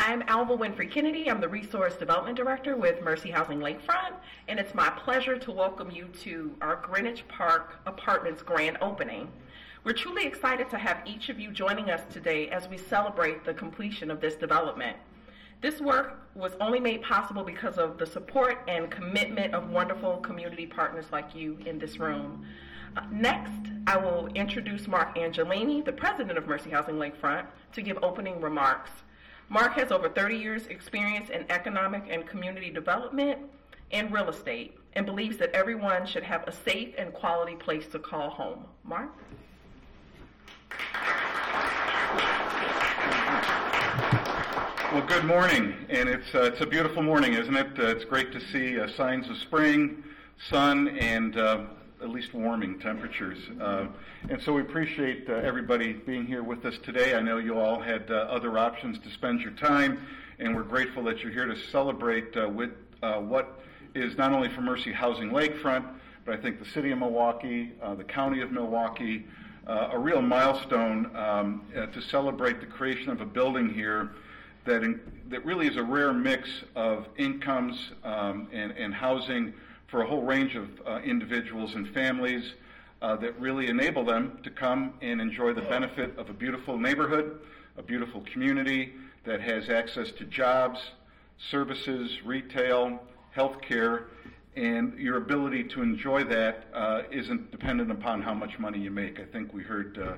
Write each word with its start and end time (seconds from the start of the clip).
I'm 0.00 0.22
Alva 0.28 0.56
Winfrey 0.56 0.88
Kennedy. 0.88 1.28
I'm 1.28 1.40
the 1.40 1.48
Resource 1.48 1.96
Development 1.96 2.36
Director 2.36 2.76
with 2.76 3.02
Mercy 3.02 3.32
Housing 3.32 3.58
Lakefront, 3.58 4.14
and 4.46 4.60
it's 4.60 4.72
my 4.72 4.88
pleasure 4.90 5.36
to 5.36 5.50
welcome 5.50 5.90
you 5.90 6.06
to 6.22 6.54
our 6.62 6.76
Greenwich 6.76 7.26
Park 7.26 7.74
Apartments 7.84 8.40
grand 8.40 8.78
opening. 8.80 9.28
We're 9.82 9.94
truly 9.94 10.24
excited 10.24 10.70
to 10.70 10.78
have 10.78 10.98
each 11.04 11.30
of 11.30 11.40
you 11.40 11.50
joining 11.50 11.90
us 11.90 12.00
today 12.12 12.48
as 12.48 12.68
we 12.68 12.78
celebrate 12.78 13.44
the 13.44 13.52
completion 13.52 14.08
of 14.08 14.20
this 14.20 14.36
development. 14.36 14.96
This 15.62 15.80
work 15.80 16.20
was 16.36 16.52
only 16.60 16.78
made 16.78 17.02
possible 17.02 17.42
because 17.42 17.76
of 17.76 17.98
the 17.98 18.06
support 18.06 18.58
and 18.68 18.92
commitment 18.92 19.52
of 19.52 19.68
wonderful 19.68 20.18
community 20.18 20.66
partners 20.66 21.06
like 21.10 21.34
you 21.34 21.58
in 21.66 21.80
this 21.80 21.98
room. 21.98 22.46
Uh, 22.96 23.02
next, 23.10 23.72
I 23.88 23.96
will 23.96 24.28
introduce 24.28 24.86
Mark 24.86 25.16
Angelini, 25.16 25.84
the 25.84 25.92
president 25.92 26.38
of 26.38 26.46
Mercy 26.46 26.70
Housing 26.70 26.94
Lakefront, 26.94 27.46
to 27.72 27.82
give 27.82 27.98
opening 28.00 28.40
remarks. 28.40 28.90
Mark 29.50 29.72
has 29.74 29.90
over 29.90 30.10
30 30.10 30.36
years 30.36 30.66
experience 30.66 31.30
in 31.30 31.46
economic 31.50 32.04
and 32.10 32.26
community 32.26 32.70
development 32.70 33.38
and 33.90 34.12
real 34.12 34.28
estate 34.28 34.76
and 34.92 35.06
believes 35.06 35.38
that 35.38 35.50
everyone 35.52 36.06
should 36.06 36.22
have 36.22 36.46
a 36.46 36.52
safe 36.52 36.94
and 36.98 37.14
quality 37.14 37.54
place 37.54 37.86
to 37.92 37.98
call 37.98 38.28
home. 38.28 38.66
Mark? 38.84 39.10
Well, 44.92 45.06
good 45.06 45.24
morning, 45.24 45.74
and 45.88 46.08
it's 46.08 46.34
uh, 46.34 46.42
it's 46.42 46.60
a 46.60 46.66
beautiful 46.66 47.02
morning, 47.02 47.34
isn't 47.34 47.54
it? 47.54 47.78
Uh, 47.78 47.88
it's 47.88 48.04
great 48.04 48.32
to 48.32 48.40
see 48.40 48.80
uh, 48.80 48.88
signs 48.96 49.28
of 49.28 49.36
spring, 49.38 50.02
sun, 50.50 50.88
and 50.88 51.36
uh, 51.36 51.64
at 52.02 52.10
least 52.10 52.32
warming 52.34 52.78
temperatures. 52.78 53.38
Uh, 53.60 53.86
and 54.28 54.40
so 54.42 54.52
we 54.52 54.62
appreciate 54.62 55.28
uh, 55.28 55.34
everybody 55.34 55.92
being 55.92 56.26
here 56.26 56.42
with 56.42 56.64
us 56.64 56.78
today. 56.84 57.14
I 57.14 57.20
know 57.20 57.38
you 57.38 57.58
all 57.58 57.80
had 57.80 58.10
other 58.10 58.58
options 58.58 58.98
to 59.00 59.10
spend 59.10 59.40
your 59.40 59.52
time, 59.52 60.06
and 60.38 60.54
we're 60.54 60.62
grateful 60.62 61.02
that 61.04 61.20
you're 61.20 61.32
here 61.32 61.46
to 61.46 61.56
celebrate 61.70 62.34
with 62.54 62.70
what 63.00 63.60
is 63.94 64.16
not 64.16 64.32
only 64.32 64.48
for 64.48 64.60
Mercy 64.60 64.92
Housing 64.92 65.30
Lakefront, 65.30 65.84
but 66.24 66.38
I 66.38 66.40
think 66.40 66.58
the 66.58 66.70
city 66.70 66.90
of 66.90 66.98
Milwaukee, 66.98 67.72
the 67.96 68.04
county 68.04 68.42
of 68.42 68.52
Milwaukee, 68.52 69.26
a 69.66 69.98
real 69.98 70.22
milestone 70.22 71.14
um, 71.16 71.66
to 71.74 72.00
celebrate 72.00 72.60
the 72.60 72.66
creation 72.66 73.10
of 73.10 73.20
a 73.20 73.26
building 73.26 73.72
here 73.72 74.10
that, 74.68 74.84
in, 74.84 75.00
that 75.30 75.44
really 75.44 75.66
is 75.66 75.76
a 75.76 75.82
rare 75.82 76.12
mix 76.12 76.48
of 76.76 77.06
incomes 77.16 77.90
um, 78.04 78.48
and, 78.52 78.72
and, 78.72 78.94
housing 78.94 79.52
for 79.88 80.02
a 80.02 80.06
whole 80.06 80.22
range 80.22 80.54
of 80.54 80.68
uh, 80.86 81.00
individuals 81.00 81.74
and 81.74 81.88
families 81.88 82.52
uh, 83.00 83.16
that 83.16 83.38
really 83.40 83.68
enable 83.68 84.04
them 84.04 84.38
to 84.42 84.50
come 84.50 84.94
and 85.00 85.20
enjoy 85.20 85.52
the 85.52 85.62
benefit 85.62 86.16
of 86.18 86.28
a 86.30 86.32
beautiful 86.32 86.78
neighborhood, 86.78 87.40
a 87.76 87.82
beautiful 87.82 88.22
community 88.32 88.92
that 89.24 89.40
has 89.40 89.68
access 89.68 90.10
to 90.12 90.24
jobs, 90.24 90.78
services, 91.50 92.18
retail, 92.24 93.00
health 93.32 93.60
care, 93.62 94.08
and 94.56 94.98
your 94.98 95.16
ability 95.16 95.64
to 95.64 95.82
enjoy 95.82 96.24
that 96.24 96.66
uh, 96.74 97.02
not 97.10 97.50
dependent 97.50 97.90
upon 97.90 98.20
how 98.20 98.34
much 98.34 98.58
money 98.58 98.78
you 98.78 98.90
make. 98.90 99.20
I 99.20 99.24
think 99.24 99.54
we 99.54 99.62
heard 99.62 99.98
uh, 99.98 100.14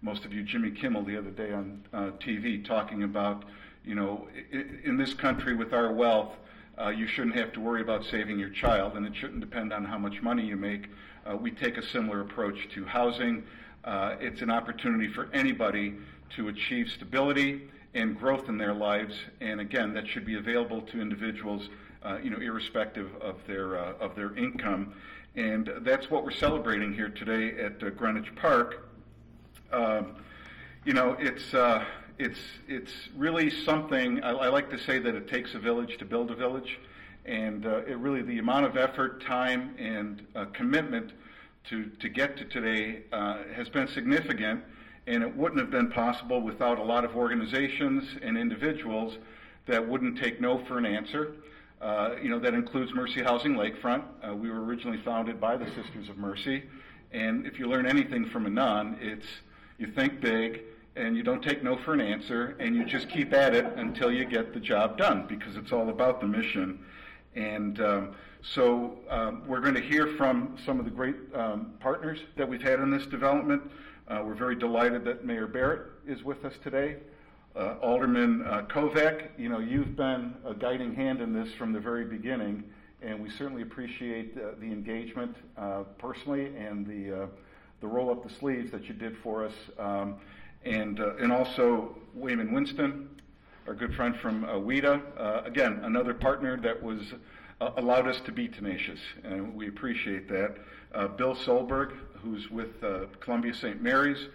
most 0.00 0.24
of 0.24 0.32
you 0.32 0.42
Jimmy 0.42 0.70
Kimmel 0.70 1.04
the 1.04 1.16
other 1.16 1.30
day 1.30 1.52
on 1.52 1.82
uh, 1.92 2.10
TV 2.18 2.64
talking 2.64 3.02
about 3.02 3.44
you 3.84 3.94
know, 3.94 4.28
in 4.84 4.96
this 4.96 5.12
country 5.12 5.54
with 5.54 5.72
our 5.72 5.92
wealth, 5.92 6.34
uh, 6.80 6.88
you 6.88 7.06
shouldn't 7.06 7.36
have 7.36 7.52
to 7.52 7.60
worry 7.60 7.82
about 7.82 8.04
saving 8.04 8.38
your 8.38 8.50
child, 8.50 8.96
and 8.96 9.06
it 9.06 9.14
shouldn't 9.14 9.40
depend 9.40 9.72
on 9.72 9.84
how 9.84 9.98
much 9.98 10.22
money 10.22 10.44
you 10.44 10.56
make. 10.56 10.88
Uh, 11.26 11.36
we 11.36 11.50
take 11.50 11.76
a 11.76 11.86
similar 11.86 12.20
approach 12.22 12.68
to 12.74 12.84
housing. 12.84 13.44
Uh, 13.84 14.16
it's 14.20 14.40
an 14.42 14.50
opportunity 14.50 15.08
for 15.12 15.28
anybody 15.32 15.94
to 16.36 16.48
achieve 16.48 16.90
stability 16.90 17.68
and 17.94 18.18
growth 18.18 18.48
in 18.48 18.56
their 18.56 18.72
lives, 18.72 19.14
and 19.40 19.60
again, 19.60 19.92
that 19.92 20.06
should 20.08 20.24
be 20.24 20.36
available 20.36 20.80
to 20.80 21.00
individuals, 21.00 21.68
uh, 22.02 22.18
you 22.22 22.30
know, 22.30 22.38
irrespective 22.38 23.10
of 23.20 23.36
their 23.46 23.78
uh, 23.78 23.92
of 24.00 24.16
their 24.16 24.34
income. 24.36 24.94
And 25.36 25.70
that's 25.80 26.10
what 26.10 26.24
we're 26.24 26.30
celebrating 26.30 26.92
here 26.92 27.08
today 27.10 27.58
at 27.62 27.82
uh, 27.82 27.90
Greenwich 27.90 28.34
Park. 28.34 28.88
Um, 29.72 30.16
you 30.84 30.94
know, 30.94 31.16
it's 31.18 31.54
it's 32.18 32.38
it's 32.68 32.92
really 33.16 33.50
something. 33.50 34.22
I, 34.22 34.30
I, 34.30 34.48
like 34.48 34.70
to 34.70 34.78
say 34.78 34.98
that 34.98 35.14
it 35.14 35.28
takes 35.28 35.54
a 35.54 35.58
village 35.58 35.98
to 35.98 36.04
build 36.04 36.30
a 36.30 36.34
village, 36.34 36.78
and 37.24 37.66
uh, 37.66 37.84
it 37.84 37.96
really 37.98 38.22
the 38.22 38.38
amount 38.38 38.66
of 38.66 38.76
effort, 38.76 39.24
time, 39.24 39.74
and 39.78 40.26
uh, 40.34 40.46
commitment 40.52 41.12
to 41.70 41.86
to 42.00 42.08
get 42.08 42.36
to 42.38 42.44
today 42.44 43.02
uh, 43.12 43.38
has 43.54 43.68
been 43.68 43.88
significant, 43.88 44.62
and 45.06 45.22
it 45.22 45.36
wouldn't 45.36 45.60
have 45.60 45.70
been 45.70 45.90
possible 45.90 46.40
without 46.40 46.78
a 46.78 46.82
lot 46.82 47.04
of 47.04 47.16
organizations 47.16 48.04
and 48.22 48.36
individuals 48.36 49.18
that 49.66 49.86
wouldn't 49.86 50.18
take 50.18 50.40
no 50.40 50.64
for 50.66 50.78
an 50.78 50.86
answer. 50.86 51.34
Uh, 51.80 52.14
you 52.22 52.28
know 52.28 52.38
that 52.38 52.54
includes 52.54 52.92
Mercy 52.94 53.22
Housing 53.22 53.54
Lakefront. 53.54 54.04
Uh, 54.26 54.34
we 54.34 54.50
were 54.50 54.62
originally 54.64 54.98
founded 54.98 55.40
by 55.40 55.56
the 55.56 55.66
Sisters 55.66 56.08
of 56.08 56.18
Mercy, 56.18 56.64
and 57.12 57.46
if 57.46 57.58
you 57.58 57.66
learn 57.66 57.86
anything 57.86 58.28
from 58.28 58.46
a 58.46 58.50
nun, 58.50 58.98
it's 59.00 59.26
you 59.78 59.86
think 59.88 60.20
big 60.20 60.62
and 60.96 61.16
you 61.16 61.22
don't 61.22 61.42
take 61.42 61.62
no 61.62 61.76
for 61.76 61.94
an 61.94 62.00
answer, 62.00 62.56
and 62.60 62.74
you 62.74 62.84
just 62.84 63.08
keep 63.08 63.32
at 63.32 63.54
it 63.54 63.64
until 63.76 64.12
you 64.12 64.24
get 64.24 64.52
the 64.52 64.60
job 64.60 64.98
done 64.98 65.26
because 65.26 65.56
it's 65.56 65.72
all 65.72 65.88
about 65.88 66.20
the 66.20 66.26
mission. 66.26 66.84
And 67.34 67.80
um, 67.80 68.14
so 68.42 68.98
um, 69.08 69.42
we're 69.46 69.60
going 69.60 69.74
to 69.74 69.80
hear 69.80 70.08
from 70.18 70.58
some 70.66 70.78
of 70.78 70.84
the 70.84 70.90
great 70.90 71.16
um, 71.34 71.72
partners 71.80 72.18
that 72.36 72.46
we've 72.46 72.62
had 72.62 72.80
in 72.80 72.90
this 72.90 73.06
development. 73.06 73.62
Uh, 74.08 74.22
we're 74.24 74.34
very 74.34 74.56
delighted 74.56 75.04
that 75.04 75.24
Mayor 75.24 75.46
Barrett 75.46 75.92
is 76.06 76.22
with 76.22 76.44
us 76.44 76.52
today. 76.62 76.96
Uh, 77.56 77.76
Alderman 77.82 78.46
uh, 78.46 78.62
Kovac, 78.62 79.28
you 79.38 79.48
know, 79.48 79.60
you've 79.60 79.96
been 79.96 80.34
a 80.44 80.54
guiding 80.54 80.94
hand 80.94 81.20
in 81.20 81.32
this 81.32 81.52
from 81.54 81.72
the 81.72 81.80
very 81.80 82.04
beginning, 82.04 82.64
and 83.00 83.22
we 83.22 83.30
certainly 83.30 83.62
appreciate 83.62 84.36
uh, 84.36 84.52
the 84.58 84.66
engagement 84.66 85.36
uh, 85.56 85.84
personally 85.98 86.54
and 86.56 86.86
the 86.86 87.22
uh, 87.22 87.26
the 87.80 87.86
roll 87.86 88.10
up 88.10 88.22
the 88.22 88.32
sleeves 88.34 88.70
that 88.70 88.84
you 88.84 88.94
did 88.94 89.16
for 89.24 89.44
us. 89.44 89.52
And, 90.64 91.00
uh, 91.00 91.16
and 91.16 91.32
also 91.32 91.96
Wyman 92.14 92.52
Winston, 92.52 93.08
our 93.66 93.74
good 93.74 93.94
friend 93.94 94.16
from 94.16 94.44
uh, 94.44 94.52
WHEDA. 94.54 95.02
Uh, 95.18 95.42
again, 95.44 95.80
another 95.82 96.14
partner 96.14 96.56
that 96.58 96.80
was 96.80 97.00
uh, 97.60 97.70
allowed 97.76 98.06
us 98.06 98.20
to 98.26 98.32
be 98.32 98.46
tenacious, 98.46 99.00
and 99.24 99.54
we 99.54 99.68
appreciate 99.68 100.28
that. 100.28 100.56
Uh, 100.94 101.08
Bill 101.08 101.34
Solberg, 101.34 101.96
who's 102.22 102.48
with 102.50 102.82
uh, 102.84 103.06
Columbia 103.20 103.54
St. 103.54 103.82
Mary's. 103.82 104.28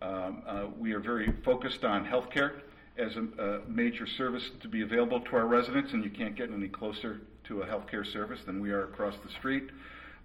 Um, 0.00 0.42
we 0.78 0.92
are 0.92 1.00
very 1.00 1.32
focused 1.44 1.84
on 1.84 2.04
healthcare 2.04 2.60
as 2.98 3.16
a, 3.16 3.26
a, 3.42 3.60
major 3.68 4.06
service 4.06 4.50
to 4.60 4.68
be 4.68 4.82
available 4.82 5.20
to 5.20 5.36
our 5.36 5.46
residents, 5.46 5.92
and 5.92 6.04
you 6.04 6.10
can't 6.10 6.36
get 6.36 6.50
any 6.50 6.68
closer 6.68 7.20
to 7.44 7.62
a 7.62 7.66
healthcare 7.66 8.06
service 8.06 8.40
than 8.44 8.60
we 8.60 8.70
are 8.70 8.84
across 8.84 9.14
the 9.24 9.30
street. 9.30 9.70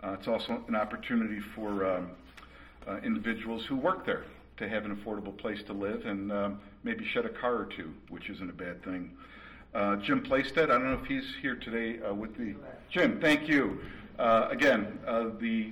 it's 0.04 0.28
also 0.28 0.64
an 0.68 0.76
opportunity 0.76 1.40
for 1.40 1.86
um, 1.86 2.12
individuals 3.04 3.66
who 3.66 3.76
work 3.78 4.06
there 4.06 4.24
to 4.60 4.68
have 4.68 4.86
an 4.86 4.96
affordable 4.96 5.36
place 5.36 5.64
to 5.64 5.74
live 5.74 6.06
and 6.06 6.32
um, 6.32 6.60
maybe 6.84 7.06
shed 7.06 7.26
a 7.26 7.30
car 7.30 7.56
or 7.56 7.66
two, 7.66 7.94
which 8.10 8.30
isn't 8.30 8.50
a 8.50 8.54
bad 8.54 8.84
thing. 8.84 9.10
Uh, 9.74 9.96
Jim 9.96 10.22
Plaisted, 10.22 10.70
I 10.70 10.74
don't 10.74 10.86
know 10.86 11.00
if 11.02 11.06
he's 11.06 11.24
here 11.42 11.56
today 11.56 12.02
uh, 12.02 12.14
with 12.14 12.36
the. 12.38 12.56
Jim, 12.92 13.20
thank 13.22 13.48
you. 13.48 13.80
Uh, 14.18 14.48
again, 14.52 15.00
uh, 15.08 15.30
the 15.40 15.72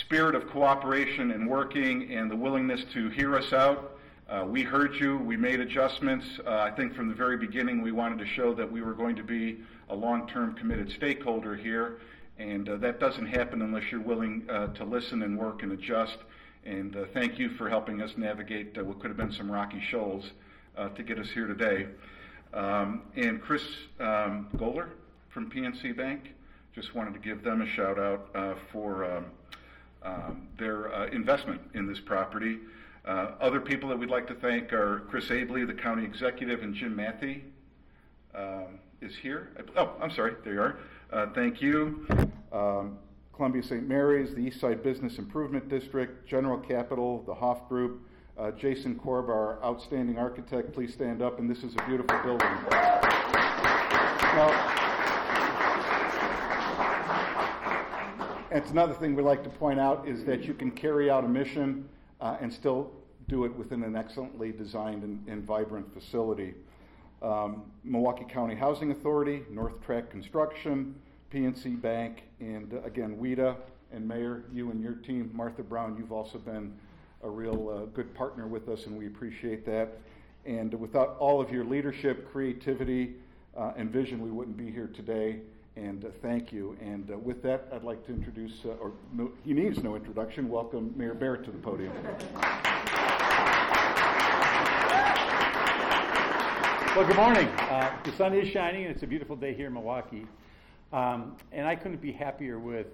spirit 0.00 0.34
of 0.34 0.48
cooperation 0.48 1.30
and 1.30 1.48
working 1.48 2.12
and 2.12 2.28
the 2.28 2.36
willingness 2.36 2.84
to 2.92 3.10
hear 3.10 3.36
us 3.36 3.52
out. 3.52 3.96
Uh, 4.28 4.44
we 4.44 4.62
heard 4.62 4.96
you. 4.96 5.18
We 5.18 5.36
made 5.36 5.60
adjustments. 5.60 6.26
Uh, 6.44 6.56
I 6.56 6.72
think 6.72 6.94
from 6.94 7.08
the 7.08 7.14
very 7.14 7.36
beginning 7.36 7.80
we 7.80 7.92
wanted 7.92 8.18
to 8.18 8.26
show 8.26 8.54
that 8.54 8.70
we 8.70 8.82
were 8.82 8.94
going 8.94 9.14
to 9.16 9.22
be 9.22 9.58
a 9.90 9.94
long-term 9.94 10.54
committed 10.54 10.90
stakeholder 10.90 11.54
here, 11.54 11.98
and 12.38 12.66
that 12.66 12.98
doesn't 12.98 13.26
happen 13.26 13.62
unless 13.62 13.84
you're 13.92 14.00
willing 14.00 14.46
to 14.46 14.84
listen 14.84 15.22
and 15.22 15.38
work 15.38 15.62
and 15.62 15.72
adjust. 15.72 16.16
And 16.66 16.96
uh, 16.96 17.04
thank 17.12 17.38
you 17.38 17.50
for 17.50 17.68
helping 17.68 18.00
us 18.00 18.12
navigate 18.16 18.78
uh, 18.78 18.84
what 18.84 18.98
could 18.98 19.08
have 19.08 19.18
been 19.18 19.32
some 19.32 19.50
rocky 19.50 19.80
shoals 19.80 20.30
uh, 20.78 20.88
to 20.90 21.02
get 21.02 21.18
us 21.18 21.28
here 21.28 21.46
today. 21.46 21.86
Um, 22.54 23.02
and 23.16 23.40
Chris 23.42 23.62
um, 24.00 24.48
Goller 24.56 24.88
from 25.28 25.50
PNC 25.50 25.94
Bank, 25.94 26.32
just 26.74 26.94
wanted 26.94 27.12
to 27.12 27.20
give 27.20 27.42
them 27.42 27.60
a 27.60 27.66
shout 27.66 27.98
out 27.98 28.28
uh, 28.34 28.54
for 28.72 29.04
um, 29.04 29.26
um 30.02 30.48
their 30.58 30.92
uh, 30.94 31.06
investment 31.08 31.60
in 31.74 31.86
this 31.86 32.00
property. 32.00 32.58
Uh, 33.04 33.32
other 33.40 33.60
people 33.60 33.88
that 33.90 33.98
we'd 33.98 34.10
like 34.10 34.26
to 34.26 34.34
thank 34.34 34.72
are 34.72 35.00
Chris 35.10 35.26
Abele, 35.28 35.66
the 35.66 35.74
county 35.74 36.04
executive, 36.04 36.62
and 36.62 36.74
Jim 36.74 36.96
Mathy 36.96 37.42
um, 38.34 38.78
is 39.02 39.14
here. 39.14 39.50
Oh, 39.76 39.92
I'm 40.00 40.10
sorry, 40.10 40.34
there 40.44 40.54
you 40.54 40.60
are. 40.62 40.78
thank 41.34 41.60
you. 41.60 42.06
Um, 42.52 42.98
Columbia 43.36 43.62
St. 43.62 43.86
Mary's, 43.88 44.34
the 44.34 44.48
Eastside 44.48 44.82
Business 44.82 45.18
Improvement 45.18 45.68
District, 45.68 46.26
General 46.26 46.58
Capital, 46.58 47.22
the 47.26 47.34
Hoff 47.34 47.68
Group. 47.68 48.00
Uh, 48.38 48.50
Jason 48.52 48.96
Korb, 48.98 49.28
our 49.28 49.62
outstanding 49.62 50.18
architect, 50.18 50.72
please 50.72 50.92
stand 50.92 51.22
up, 51.22 51.38
and 51.38 51.48
this 51.48 51.62
is 51.62 51.74
a 51.76 51.82
beautiful 51.86 52.16
building. 52.24 52.48
Now, 54.34 54.50
it's 58.50 58.70
another 58.70 58.94
thing 58.94 59.14
we 59.14 59.22
like 59.22 59.42
to 59.44 59.50
point 59.50 59.78
out 59.78 60.06
is 60.08 60.24
that 60.24 60.44
you 60.44 60.54
can 60.54 60.70
carry 60.70 61.10
out 61.10 61.24
a 61.24 61.28
mission 61.28 61.88
uh, 62.20 62.36
and 62.40 62.52
still 62.52 62.90
do 63.28 63.44
it 63.44 63.54
within 63.56 63.82
an 63.84 63.94
excellently 63.96 64.52
designed 64.52 65.02
and, 65.02 65.24
and 65.28 65.44
vibrant 65.44 65.92
facility. 65.94 66.54
um, 67.22 67.62
Milwaukee 67.84 68.26
County 68.28 68.54
Housing 68.54 68.90
Authority, 68.90 69.42
North 69.50 69.80
Track 69.84 70.10
Construction, 70.10 70.94
PNC 71.34 71.82
Bank, 71.82 72.22
and 72.38 72.72
uh, 72.72 72.82
again, 72.82 73.16
WHEDA 73.20 73.56
and 73.92 74.06
Mayor, 74.06 74.44
you 74.52 74.70
and 74.70 74.80
your 74.80 74.92
team, 74.92 75.30
Martha 75.34 75.64
Brown, 75.64 75.96
you've 75.98 76.12
also 76.12 76.38
been 76.38 76.72
a 77.24 77.28
real 77.28 77.70
uh, 77.70 77.86
good 77.86 78.14
partner 78.14 78.46
with 78.46 78.68
us, 78.68 78.86
and 78.86 78.96
we 78.96 79.08
appreciate 79.08 79.66
that. 79.66 79.98
And 80.46 80.72
without 80.74 81.16
all 81.18 81.40
of 81.40 81.50
your 81.50 81.64
leadership, 81.64 82.30
creativity, 82.30 83.14
uh, 83.56 83.72
and 83.76 83.90
vision, 83.90 84.22
we 84.22 84.30
wouldn't 84.30 84.56
be 84.56 84.70
here 84.70 84.88
today. 84.94 85.40
And 85.74 86.04
uh, 86.04 86.08
thank 86.22 86.52
you. 86.52 86.76
And 86.80 87.10
uh, 87.10 87.18
with 87.18 87.42
that, 87.42 87.66
I'd 87.72 87.82
like 87.82 88.06
to 88.06 88.12
introduce, 88.12 88.52
uh, 88.64 88.68
or 88.80 88.92
no, 89.12 89.32
he 89.44 89.54
needs 89.54 89.82
no 89.82 89.96
introduction, 89.96 90.48
welcome 90.48 90.94
Mayor 90.96 91.14
Barrett 91.14 91.44
to 91.46 91.50
the 91.50 91.58
podium. 91.58 91.92
Well, 96.94 97.04
good 97.04 97.16
morning. 97.16 97.48
The 98.04 98.12
sun 98.16 98.34
is 98.34 98.46
shining, 98.48 98.84
and 98.84 98.94
it's 98.94 99.02
a 99.02 99.06
beautiful 99.08 99.34
day 99.34 99.52
here 99.52 99.66
in 99.66 99.72
Milwaukee. 99.72 100.28
Um, 100.94 101.36
and 101.50 101.66
I 101.66 101.74
couldn't 101.74 102.00
be 102.00 102.12
happier 102.12 102.60
with 102.60 102.86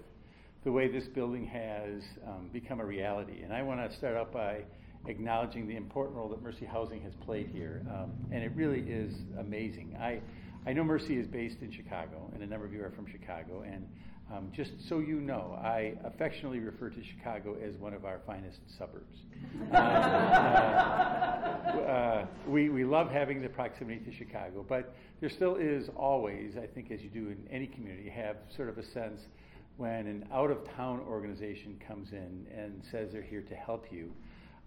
the 0.65 0.73
way 0.73 0.89
this 0.89 1.07
building 1.07 1.45
has 1.47 2.03
um, 2.27 2.49
become 2.51 2.81
a 2.81 2.85
reality. 2.85 3.43
And 3.43 3.53
I 3.53 3.61
want 3.61 3.79
to 3.91 3.95
start 3.95 4.17
out 4.17 4.33
by 4.33 4.63
acknowledging 5.07 5.69
the 5.69 5.77
important 5.77 6.17
role 6.17 6.31
that 6.31 6.43
Mercy 6.43 6.65
Housing 6.65 7.03
has 7.03 7.13
played 7.27 7.51
here. 7.53 7.83
Um, 7.91 8.11
and 8.33 8.43
it 8.43 8.53
really 8.57 8.81
is 8.81 9.13
amazing. 9.39 9.99
I, 10.01 10.23
I 10.67 10.73
know 10.75 10.85
Mercy 10.85 11.17
is 11.19 11.27
based 11.27 11.63
in 11.63 11.73
Chicago, 11.73 12.31
and 12.35 12.43
a 12.43 12.47
number 12.47 12.67
of 12.67 12.73
you 12.73 12.85
are 12.85 12.91
from 12.91 13.07
Chicago. 13.11 13.63
And 13.67 13.89
um, 14.31 14.53
just 14.55 14.73
so 14.89 14.99
you 14.99 15.21
know, 15.21 15.59
I 15.61 15.95
affectionately 16.05 16.61
refer 16.61 16.91
to 16.91 17.03
Chicago 17.03 17.57
as 17.63 17.77
one 17.77 17.95
of 17.95 18.05
our 18.05 18.21
finest 18.27 18.59
suburbs. 18.79 19.17
Uh, 21.61 21.73
uh, 21.73 22.27
we, 22.47 22.69
we 22.69 22.85
love 22.85 23.11
having 23.11 23.43
the 23.43 23.49
proximity 23.49 24.01
to 24.01 24.13
Chicago, 24.13 24.65
but 24.69 24.95
there 25.21 25.29
still 25.31 25.57
is 25.57 25.89
always, 25.97 26.57
I 26.57 26.67
think, 26.67 26.91
as 26.91 27.01
you 27.01 27.11
do 27.11 27.29
in 27.29 27.47
any 27.51 27.67
community, 27.67 28.09
have 28.09 28.37
sort 28.57 28.69
of 28.69 28.79
a 28.79 28.85
sense 28.85 29.21
when 29.77 30.07
an 30.07 30.27
out 30.33 30.51
of 30.51 30.59
town 30.77 31.01
organization 31.09 31.81
comes 31.87 32.13
in 32.13 32.47
and 32.57 32.83
says 32.91 33.11
they're 33.13 33.23
here 33.23 33.43
to 33.43 33.55
help 33.55 33.87
you, 33.91 34.13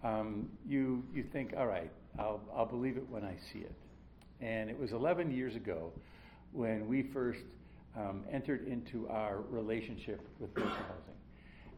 um, 0.02 0.48
you, 0.66 1.02
you 1.12 1.24
think, 1.32 1.54
all 1.56 1.66
right, 1.66 1.90
I'll, 2.18 2.40
I'll 2.54 2.66
believe 2.66 2.96
it 2.96 3.08
when 3.08 3.24
I 3.24 3.36
see 3.52 3.60
it. 3.60 3.74
And 4.40 4.70
it 4.70 4.78
was 4.78 4.92
11 4.92 5.30
years 5.30 5.56
ago 5.56 5.92
when 6.52 6.86
we 6.88 7.02
first 7.02 7.40
um, 7.96 8.24
entered 8.30 8.66
into 8.66 9.08
our 9.08 9.40
relationship 9.50 10.20
with 10.40 10.54
Mercy 10.56 10.68
Housing. 10.68 11.14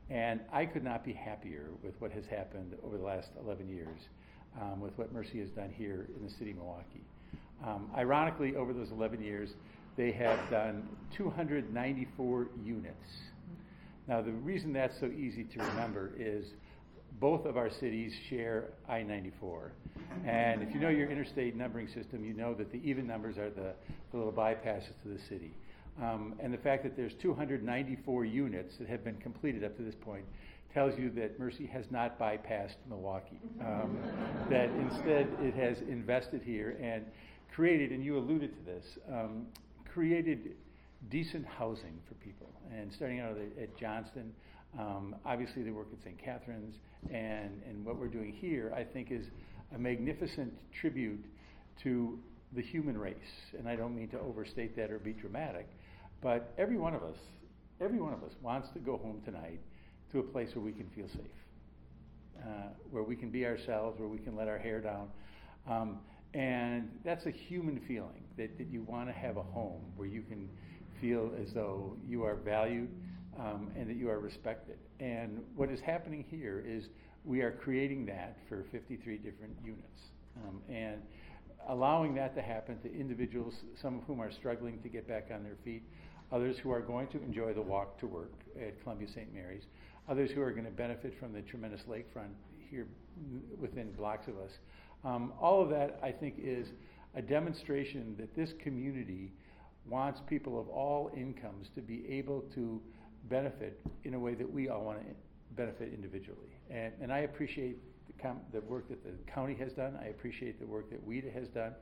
And 0.08 0.40
I 0.52 0.66
could 0.66 0.84
not 0.84 1.04
be 1.04 1.12
happier 1.12 1.68
with 1.82 2.00
what 2.00 2.12
has 2.12 2.24
happened 2.26 2.74
over 2.84 2.96
the 2.96 3.04
last 3.04 3.28
11 3.44 3.68
years, 3.68 3.98
um, 4.60 4.80
with 4.80 4.96
what 4.96 5.12
Mercy 5.12 5.40
has 5.40 5.50
done 5.50 5.72
here 5.76 6.08
in 6.16 6.24
the 6.24 6.32
city 6.32 6.52
of 6.52 6.58
Milwaukee. 6.58 7.04
Um, 7.64 7.90
ironically, 7.96 8.54
over 8.54 8.72
those 8.72 8.90
11 8.90 9.22
years, 9.22 9.50
they 9.96 10.12
have 10.12 10.38
done 10.50 10.88
294 11.16 12.48
units. 12.64 12.94
Now, 14.06 14.22
the 14.22 14.30
reason 14.30 14.72
that's 14.72 14.98
so 15.00 15.06
easy 15.06 15.44
to 15.44 15.58
remember 15.58 16.12
is 16.18 16.46
both 17.20 17.46
of 17.46 17.56
our 17.56 17.70
cities 17.70 18.12
share 18.28 18.64
I 18.88 19.02
94. 19.02 19.72
And 20.26 20.62
if 20.62 20.74
you 20.74 20.80
know 20.80 20.88
your 20.88 21.10
interstate 21.10 21.56
numbering 21.56 21.88
system, 21.88 22.24
you 22.24 22.32
know 22.32 22.54
that 22.54 22.70
the 22.72 22.78
even 22.78 23.06
numbers 23.06 23.38
are 23.38 23.50
the, 23.50 23.72
the 24.12 24.16
little 24.16 24.32
bypasses 24.32 24.92
to 25.02 25.08
the 25.08 25.18
city. 25.28 25.54
Um, 26.02 26.34
and 26.40 26.52
the 26.52 26.58
fact 26.58 26.82
that 26.82 26.96
there's 26.96 27.14
294 27.22 28.24
units 28.24 28.76
that 28.78 28.88
have 28.88 29.02
been 29.02 29.16
completed 29.16 29.64
up 29.64 29.76
to 29.78 29.82
this 29.82 29.94
point 29.94 30.24
tells 30.74 30.98
you 30.98 31.10
that 31.10 31.38
Mercy 31.38 31.66
has 31.66 31.86
not 31.90 32.18
bypassed 32.18 32.76
Milwaukee. 32.88 33.40
Um, 33.60 33.98
that 34.50 34.68
instead 34.70 35.28
it 35.40 35.54
has 35.54 35.78
invested 35.88 36.42
here 36.42 36.76
and 36.82 37.04
created, 37.54 37.92
and 37.92 38.04
you 38.04 38.18
alluded 38.18 38.52
to 38.52 38.70
this, 38.70 38.84
um, 39.10 39.46
created 39.90 40.52
decent 41.10 41.46
housing 41.46 41.98
for 42.06 42.14
people. 42.14 42.48
And 42.76 42.92
starting 42.92 43.20
out 43.20 43.32
at, 43.32 43.62
at 43.62 43.78
Johnston, 43.78 44.32
um, 44.78 45.16
obviously 45.24 45.62
the 45.62 45.70
work 45.70 45.88
at 45.92 46.02
St. 46.02 46.18
Catherine's, 46.22 46.74
and, 47.10 47.62
and 47.66 47.84
what 47.84 47.98
we're 47.98 48.08
doing 48.08 48.32
here, 48.32 48.72
I 48.76 48.84
think, 48.84 49.10
is 49.10 49.24
a 49.74 49.78
magnificent 49.78 50.52
tribute 50.80 51.24
to 51.82 52.18
the 52.54 52.62
human 52.62 52.98
race. 52.98 53.14
And 53.58 53.68
I 53.68 53.76
don't 53.76 53.94
mean 53.94 54.08
to 54.08 54.20
overstate 54.20 54.76
that 54.76 54.90
or 54.90 54.98
be 54.98 55.12
dramatic, 55.12 55.68
but 56.22 56.52
every 56.58 56.76
one 56.76 56.94
of 56.94 57.02
us, 57.02 57.16
every 57.80 58.00
one 58.00 58.12
of 58.12 58.22
us 58.22 58.32
wants 58.42 58.68
to 58.74 58.78
go 58.78 58.96
home 58.96 59.20
tonight 59.24 59.60
to 60.12 60.20
a 60.20 60.22
place 60.22 60.50
where 60.54 60.64
we 60.64 60.72
can 60.72 60.88
feel 60.94 61.08
safe, 61.08 62.42
uh, 62.42 62.68
where 62.90 63.02
we 63.02 63.16
can 63.16 63.30
be 63.30 63.44
ourselves, 63.44 63.98
where 63.98 64.08
we 64.08 64.18
can 64.18 64.36
let 64.36 64.48
our 64.48 64.58
hair 64.58 64.80
down. 64.80 65.08
Um, 65.68 65.98
and 66.34 66.90
that's 67.04 67.26
a 67.26 67.30
human 67.30 67.80
feeling 67.88 68.22
that, 68.36 68.56
that 68.58 68.68
you 68.68 68.82
want 68.82 69.08
to 69.08 69.12
have 69.12 69.36
a 69.36 69.42
home 69.42 69.80
where 69.96 70.08
you 70.08 70.22
can 70.22 70.48
feel 71.00 71.30
as 71.40 71.52
though 71.52 71.96
you 72.06 72.24
are 72.24 72.36
valued 72.36 72.88
um, 73.38 73.70
and 73.76 73.88
that 73.88 73.96
you 73.96 74.10
are 74.10 74.20
respected. 74.20 74.78
And 75.00 75.40
what 75.54 75.70
is 75.70 75.80
happening 75.80 76.24
here 76.30 76.64
is 76.66 76.84
we 77.24 77.40
are 77.42 77.52
creating 77.52 78.06
that 78.06 78.36
for 78.48 78.64
53 78.70 79.18
different 79.18 79.56
units. 79.64 80.02
Um, 80.36 80.60
and 80.68 81.00
allowing 81.68 82.14
that 82.14 82.34
to 82.36 82.42
happen 82.42 82.78
to 82.80 82.92
individuals, 82.94 83.54
some 83.80 83.98
of 83.98 84.04
whom 84.04 84.20
are 84.20 84.30
struggling 84.30 84.80
to 84.82 84.88
get 84.88 85.08
back 85.08 85.28
on 85.34 85.42
their 85.42 85.56
feet, 85.64 85.82
others 86.32 86.56
who 86.62 86.70
are 86.70 86.80
going 86.80 87.08
to 87.08 87.22
enjoy 87.22 87.52
the 87.52 87.62
walk 87.62 87.98
to 88.00 88.06
work 88.06 88.32
at 88.60 88.80
Columbia 88.82 89.08
St. 89.08 89.32
Mary's, 89.34 89.64
others 90.08 90.30
who 90.30 90.42
are 90.42 90.52
going 90.52 90.64
to 90.64 90.70
benefit 90.70 91.14
from 91.18 91.32
the 91.32 91.42
tremendous 91.42 91.82
lakefront 91.88 92.30
here 92.70 92.86
within 93.60 93.92
blocks 93.92 94.28
of 94.28 94.36
us. 94.38 94.50
Um, 95.04 95.32
all 95.40 95.62
of 95.62 95.70
that, 95.70 95.98
I 96.02 96.12
think, 96.12 96.34
is 96.38 96.68
a 97.14 97.22
demonstration 97.22 98.14
that 98.18 98.34
this 98.36 98.50
community 98.62 99.32
wants 99.88 100.20
people 100.28 100.60
of 100.60 100.68
all 100.68 101.10
incomes 101.16 101.68
to 101.74 101.80
be 101.80 102.04
able 102.08 102.44
to 102.54 102.80
benefit 103.28 103.80
in 104.04 104.14
a 104.14 104.18
way 104.18 104.34
that 104.34 104.50
we 104.50 104.68
all 104.68 104.82
want 104.84 104.98
to 105.00 105.14
benefit 105.56 105.92
individually. 105.92 106.58
And, 106.70 106.92
and 107.00 107.12
I 107.12 107.20
appreciate 107.20 107.78
the, 108.06 108.22
com- 108.22 108.40
the 108.52 108.60
work 108.62 108.88
that 108.88 109.02
the 109.04 109.12
county 109.30 109.54
has 109.54 109.72
done. 109.72 109.98
I 110.00 110.06
appreciate 110.06 110.60
the 110.60 110.66
work 110.66 110.90
that 110.90 111.06
WHEDA 111.08 111.32
has 111.32 111.48
done. 111.48 111.74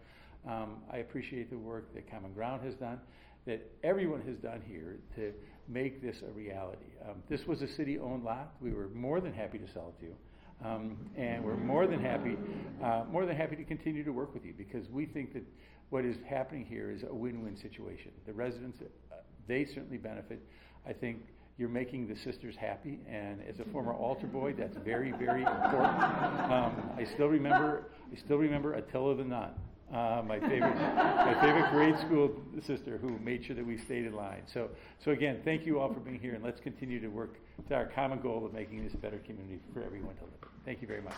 Um, 0.47 0.77
I 0.93 0.99
appreciate 0.99 1.51
the 1.51 1.59
work 1.59 1.95
that 1.95 2.11
Common 2.11 2.33
Ground 2.33 2.63
has 2.65 2.75
done, 2.75 3.01
that 3.47 3.71
everyone 3.83 4.21
has 4.23 4.37
done 4.37 4.63
here 4.67 4.99
to 5.17 5.33
make 5.69 6.03
this 6.03 6.23
a 6.23 6.31
reality. 6.33 6.85
Um, 7.09 7.23
this 7.29 7.47
was 7.47 7.63
a 7.63 7.69
city 7.69 7.99
owned 7.99 8.25
lot. 8.25 8.55
We 8.61 8.73
were 8.73 8.89
more 8.89 9.21
than 9.21 9.33
happy 9.33 9.59
to 9.59 9.67
sell 9.73 9.95
it 9.97 10.01
to 10.01 10.07
you. 10.07 10.17
Um, 10.65 10.97
and 11.17 11.45
we're 11.45 11.57
more 11.57 11.87
than 11.87 12.01
happy, 12.01 12.37
uh, 12.83 13.05
more 13.11 13.27
than 13.27 13.37
happy 13.37 13.57
to 13.57 13.65
continue 13.65 14.05
to 14.05 14.13
work 14.13 14.33
with 14.33 14.45
you 14.45 14.55
because 14.57 14.89
we 14.89 15.05
think 15.05 15.35
that 15.35 15.43
what 15.91 16.05
is 16.05 16.17
happening 16.27 16.65
here 16.65 16.91
is 16.91 17.03
a 17.09 17.15
win-win 17.15 17.57
situation. 17.57 18.13
The 18.27 18.33
residents, 18.33 18.79
uh, 18.81 19.17
they 19.47 19.65
certainly 19.65 19.99
benefit. 19.99 20.41
I 20.87 20.93
think 20.93 21.23
you're 21.57 21.69
making 21.69 22.09
the 22.09 22.17
sisters 22.17 22.57
happy, 22.57 22.99
and 23.09 23.41
as 23.49 23.61
a 23.61 23.65
former 23.65 23.93
altar 23.95 24.27
boy, 24.27 24.55
that's 24.57 24.77
very, 24.79 25.13
very 25.13 25.43
important. 25.43 26.03
Um, 26.51 26.91
I 26.97 27.05
still 27.05 27.29
remember, 27.29 27.85
I 28.13 28.17
still 28.19 28.39
remember 28.39 28.75
Attila 28.75 29.17
the 29.17 29.25
nun. 29.25 29.51
Uh, 29.93 30.23
my 30.27 30.41
favorite, 30.41 30.75
my 30.75 31.37
favorite 31.41 31.71
grade 31.71 31.97
school 32.01 32.35
sister 32.67 32.99
who 32.99 33.17
made 33.19 33.45
sure 33.45 33.55
that 33.55 33.65
we 33.65 33.77
stayed 33.77 34.07
in 34.07 34.15
line. 34.15 34.43
So, 34.53 34.71
so 35.05 35.13
again, 35.13 35.41
thank 35.45 35.67
you 35.67 35.79
all 35.79 35.93
for 35.93 36.01
being 36.01 36.19
here, 36.19 36.35
and 36.35 36.43
let's 36.43 36.59
continue 36.59 37.01
to 37.01 37.09
work 37.09 37.37
to 37.69 37.75
our 37.75 37.87
common 37.87 38.19
goal 38.19 38.45
of 38.45 38.53
making 38.53 38.83
this 38.83 38.95
a 38.95 38.97
better 38.97 39.19
community 39.19 39.61
for 39.73 39.83
everyone 39.85 40.17
to 40.17 40.25
live 40.25 40.33
in. 40.43 40.49
Thank 40.65 40.81
you 40.83 40.89
very 40.89 41.03
much. 41.03 41.15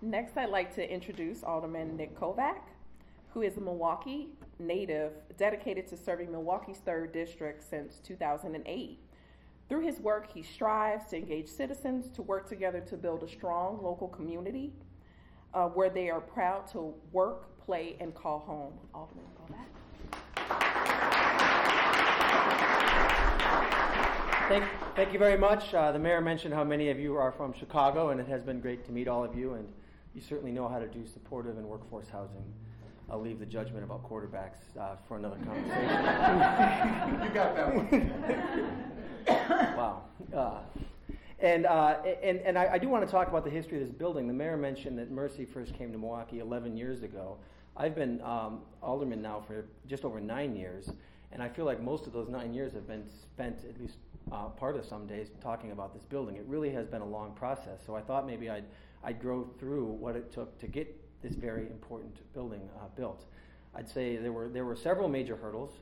Next, 0.00 0.36
I'd 0.36 0.50
like 0.50 0.74
to 0.76 0.92
introduce 0.92 1.44
Alderman 1.44 1.96
Nick 1.96 2.18
Kovac, 2.18 2.62
who 3.30 3.42
is 3.42 3.56
a 3.56 3.60
Milwaukee 3.60 4.28
native 4.58 5.12
dedicated 5.36 5.86
to 5.88 5.96
serving 5.96 6.30
Milwaukee's 6.32 6.78
3rd 6.86 7.12
District 7.12 7.62
since 7.62 8.00
2008. 8.04 8.98
Through 9.68 9.80
his 9.82 10.00
work, 10.00 10.32
he 10.32 10.42
strives 10.42 11.10
to 11.10 11.16
engage 11.16 11.48
citizens 11.48 12.08
to 12.14 12.22
work 12.22 12.48
together 12.48 12.80
to 12.80 12.96
build 12.96 13.22
a 13.22 13.28
strong 13.28 13.82
local 13.82 14.08
community 14.08 14.72
uh, 15.52 15.66
where 15.68 15.90
they 15.90 16.08
are 16.10 16.20
proud 16.20 16.66
to 16.72 16.94
work, 17.12 17.58
play, 17.64 17.96
and 18.00 18.14
call 18.14 18.38
home. 18.38 18.72
Alderman 18.94 19.24
Thank, 24.48 24.64
thank 24.96 25.12
you 25.12 25.18
very 25.18 25.36
much. 25.36 25.74
Uh, 25.74 25.92
the 25.92 25.98
mayor 25.98 26.22
mentioned 26.22 26.54
how 26.54 26.64
many 26.64 26.88
of 26.88 26.98
you 26.98 27.16
are 27.16 27.30
from 27.30 27.52
Chicago, 27.52 28.08
and 28.08 28.18
it 28.18 28.26
has 28.28 28.42
been 28.42 28.60
great 28.60 28.82
to 28.86 28.92
meet 28.92 29.06
all 29.06 29.22
of 29.22 29.36
you, 29.36 29.52
and 29.52 29.68
you 30.14 30.22
certainly 30.22 30.52
know 30.52 30.66
how 30.66 30.78
to 30.78 30.86
do 30.86 31.06
supportive 31.06 31.58
and 31.58 31.66
workforce 31.66 32.08
housing. 32.08 32.42
I'll 33.10 33.20
leave 33.20 33.38
the 33.38 33.46
judgment 33.46 33.84
about 33.84 34.08
quarterbacks 34.08 34.76
uh, 34.78 34.96
for 35.06 35.16
another 35.16 35.36
conversation. 35.44 35.88
you 37.22 37.30
got 37.30 37.56
that 37.56 37.74
one. 37.74 38.12
wow. 39.76 40.02
Uh, 40.34 40.60
and, 41.40 41.66
uh, 41.66 41.96
and, 42.22 42.40
and 42.40 42.58
I, 42.58 42.74
I, 42.74 42.78
do 42.78 42.88
want 42.88 43.06
to 43.06 43.10
talk 43.10 43.28
about 43.28 43.44
the 43.44 43.50
history 43.50 43.80
of 43.80 43.86
this 43.86 43.96
building. 43.96 44.26
The 44.26 44.34
mayor 44.34 44.56
mentioned 44.56 44.98
that 44.98 45.10
Mercy 45.10 45.44
first 45.44 45.72
came 45.74 45.92
to 45.92 45.98
Milwaukee 45.98 46.40
11 46.40 46.76
years 46.76 47.02
ago. 47.02 47.38
I've 47.76 47.94
been 47.94 48.20
um, 48.22 48.62
alderman 48.82 49.22
now 49.22 49.42
for 49.46 49.66
just 49.86 50.04
over 50.04 50.20
nine 50.20 50.56
years, 50.56 50.90
and 51.30 51.42
I 51.42 51.48
feel 51.48 51.64
like 51.64 51.80
most 51.80 52.06
of 52.06 52.12
those 52.12 52.28
nine 52.28 52.52
years 52.52 52.72
have 52.72 52.88
been 52.88 53.04
spent, 53.06 53.64
at 53.68 53.80
least 53.80 53.98
uh, 54.32 54.46
part 54.46 54.76
of 54.76 54.84
some 54.84 55.06
days 55.06 55.28
talking 55.40 55.70
about 55.70 55.94
this 55.94 56.02
building. 56.02 56.36
It 56.36 56.44
really 56.46 56.70
has 56.70 56.86
been 56.86 57.02
a 57.02 57.08
long 57.08 57.32
process. 57.34 57.80
So 57.86 57.94
I 57.94 58.00
thought 58.00 58.26
maybe 58.26 58.50
I'd, 58.50 58.64
I'd 59.04 59.22
go 59.22 59.48
through 59.60 59.84
what 59.84 60.16
it 60.16 60.32
took 60.32 60.58
to 60.58 60.66
get 60.66 60.94
this 61.22 61.34
very 61.34 61.66
important 61.66 62.16
building 62.32 62.68
uh, 62.80 62.86
built. 62.96 63.24
I'd 63.74 63.88
say 63.88 64.16
there 64.16 64.32
were, 64.32 64.48
there 64.48 64.64
were 64.64 64.76
several 64.76 65.08
major 65.08 65.36
hurdles. 65.36 65.72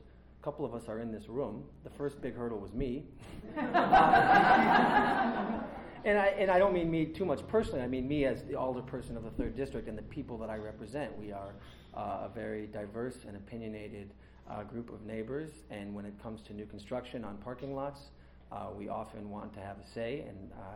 A 0.41 0.43
couple 0.43 0.65
of 0.65 0.73
us 0.73 0.87
are 0.87 0.99
in 0.99 1.11
this 1.11 1.27
room. 1.29 1.63
The 1.83 1.89
first 1.89 2.21
big 2.21 2.35
hurdle 2.35 2.59
was 2.59 2.73
me. 2.73 3.03
and 3.57 3.65
I, 6.17 6.27
and 6.37 6.51
I 6.51 6.59
don't 6.59 6.73
mean 6.73 6.91
me 6.91 7.05
too 7.05 7.25
much 7.25 7.47
personally. 7.47 7.81
I 7.81 7.87
mean 7.87 8.07
me 8.07 8.25
as 8.25 8.43
the 8.43 8.53
alderperson 8.53 9.15
of 9.15 9.23
the 9.23 9.31
third 9.31 9.55
district 9.55 9.87
and 9.87 9.97
the 9.97 10.03
people 10.03 10.37
that 10.39 10.49
I 10.49 10.57
represent. 10.57 11.17
We 11.17 11.31
are 11.31 11.53
uh, 11.95 12.27
a 12.27 12.31
very 12.33 12.67
diverse 12.67 13.17
and 13.27 13.35
opinionated 13.35 14.13
uh, 14.49 14.63
group 14.63 14.91
of 14.91 15.05
neighbors. 15.05 15.49
And 15.69 15.93
when 15.93 16.05
it 16.05 16.13
comes 16.21 16.41
to 16.43 16.53
new 16.53 16.65
construction 16.65 17.23
on 17.23 17.37
parking 17.37 17.75
lots, 17.75 18.01
uh, 18.51 18.67
we 18.77 18.89
often 18.89 19.29
want 19.29 19.53
to 19.53 19.59
have 19.59 19.77
a 19.83 19.87
say. 19.93 20.25
And 20.27 20.51
uh, 20.53 20.75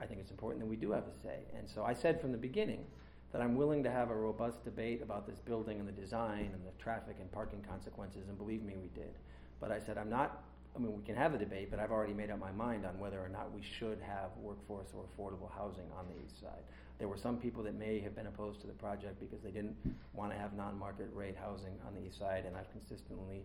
I 0.00 0.06
think 0.06 0.20
it's 0.20 0.30
important 0.30 0.60
that 0.60 0.68
we 0.68 0.76
do 0.76 0.90
have 0.92 1.04
a 1.04 1.22
say. 1.22 1.40
And 1.56 1.68
so 1.68 1.84
I 1.84 1.94
said 1.94 2.20
from 2.20 2.32
the 2.32 2.38
beginning 2.38 2.84
that 3.32 3.40
I'm 3.40 3.56
willing 3.56 3.82
to 3.82 3.90
have 3.90 4.10
a 4.10 4.14
robust 4.14 4.64
debate 4.64 5.02
about 5.02 5.26
this 5.26 5.38
building 5.38 5.78
and 5.80 5.88
the 5.88 5.92
design 5.92 6.50
and 6.52 6.62
the 6.66 6.82
traffic 6.82 7.16
and 7.20 7.30
parking 7.32 7.64
consequences. 7.68 8.28
And 8.28 8.36
believe 8.36 8.62
me, 8.62 8.74
we 8.80 8.88
did. 8.88 9.12
But 9.60 9.72
I 9.72 9.78
said 9.78 9.98
I'm 9.98 10.10
not 10.10 10.44
I 10.74 10.78
mean, 10.78 10.96
we 10.96 11.02
can 11.02 11.16
have 11.16 11.34
a 11.34 11.38
debate, 11.38 11.70
but 11.70 11.78
I've 11.78 11.90
already 11.90 12.14
made 12.14 12.30
up 12.30 12.38
my 12.38 12.52
mind 12.52 12.86
on 12.86 12.98
whether 12.98 13.20
or 13.20 13.28
not 13.28 13.52
we 13.52 13.60
should 13.78 13.98
have 14.00 14.30
workforce 14.40 14.88
or 14.94 15.04
affordable 15.04 15.50
housing 15.54 15.84
on 15.98 16.06
the 16.08 16.14
east 16.24 16.40
side. 16.40 16.64
There 16.98 17.08
were 17.08 17.18
some 17.18 17.36
people 17.36 17.62
that 17.64 17.74
may 17.74 18.00
have 18.00 18.14
been 18.14 18.26
opposed 18.26 18.60
to 18.62 18.66
the 18.66 18.72
project 18.72 19.20
because 19.20 19.42
they 19.42 19.50
didn't 19.50 19.76
want 20.14 20.32
to 20.32 20.38
have 20.38 20.54
non-market 20.54 21.10
rate 21.12 21.36
housing 21.36 21.74
on 21.86 21.94
the 21.94 22.06
east 22.06 22.18
side, 22.18 22.44
and 22.46 22.56
I've 22.56 22.70
consistently 22.70 23.44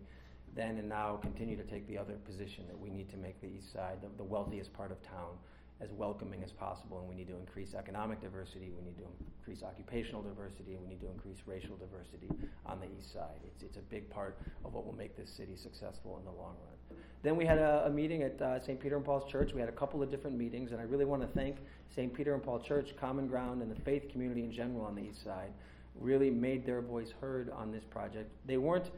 then 0.56 0.78
and 0.78 0.88
now 0.88 1.16
continue 1.20 1.56
to 1.56 1.64
take 1.64 1.86
the 1.86 1.98
other 1.98 2.14
position 2.24 2.64
that 2.68 2.78
we 2.78 2.88
need 2.88 3.10
to 3.10 3.18
make 3.18 3.38
the 3.42 3.48
east 3.48 3.72
side, 3.72 3.98
the, 4.00 4.08
the 4.16 4.24
wealthiest 4.24 4.72
part 4.72 4.90
of 4.90 5.02
town, 5.02 5.36
as 5.80 5.90
welcoming 5.92 6.42
as 6.42 6.50
possible, 6.50 6.98
and 6.98 7.08
we 7.08 7.14
need 7.14 7.28
to 7.28 7.36
increase 7.36 7.74
economic 7.74 8.20
diversity, 8.20 8.72
we 8.76 8.82
need 8.82 8.98
to 8.98 9.04
increase 9.38 9.62
occupational 9.62 10.22
diversity, 10.22 10.74
and 10.74 10.82
we 10.82 10.88
need 10.88 11.00
to 11.00 11.10
increase 11.10 11.36
racial 11.46 11.76
diversity 11.76 12.28
on 12.66 12.80
the 12.80 12.86
east 12.86 13.12
side. 13.12 13.38
It's, 13.44 13.62
it's 13.62 13.76
a 13.76 13.86
big 13.90 14.10
part 14.10 14.38
of 14.64 14.74
what 14.74 14.84
will 14.84 14.96
make 14.96 15.16
this 15.16 15.30
city 15.36 15.56
successful 15.56 16.18
in 16.18 16.24
the 16.24 16.32
long 16.32 16.56
run. 16.66 16.98
Then 17.22 17.36
we 17.36 17.44
had 17.46 17.58
a, 17.58 17.84
a 17.86 17.90
meeting 17.90 18.22
at 18.22 18.40
uh, 18.40 18.64
St. 18.64 18.80
Peter 18.80 18.96
and 18.96 19.04
Paul's 19.04 19.30
Church. 19.30 19.52
We 19.54 19.60
had 19.60 19.68
a 19.68 19.72
couple 19.72 20.02
of 20.02 20.10
different 20.10 20.36
meetings, 20.36 20.72
and 20.72 20.80
I 20.80 20.84
really 20.84 21.04
want 21.04 21.22
to 21.22 21.28
thank 21.28 21.56
St. 21.94 22.12
Peter 22.12 22.34
and 22.34 22.42
Paul 22.42 22.60
Church, 22.60 22.94
Common 23.00 23.28
Ground, 23.28 23.62
and 23.62 23.70
the 23.70 23.80
faith 23.82 24.08
community 24.10 24.42
in 24.42 24.52
general 24.52 24.84
on 24.84 24.94
the 24.94 25.02
east 25.02 25.24
side. 25.24 25.52
Really 26.00 26.30
made 26.30 26.64
their 26.64 26.80
voice 26.80 27.08
heard 27.20 27.50
on 27.50 27.72
this 27.72 27.82
project. 27.90 28.30
They 28.46 28.56
weren't 28.56 28.90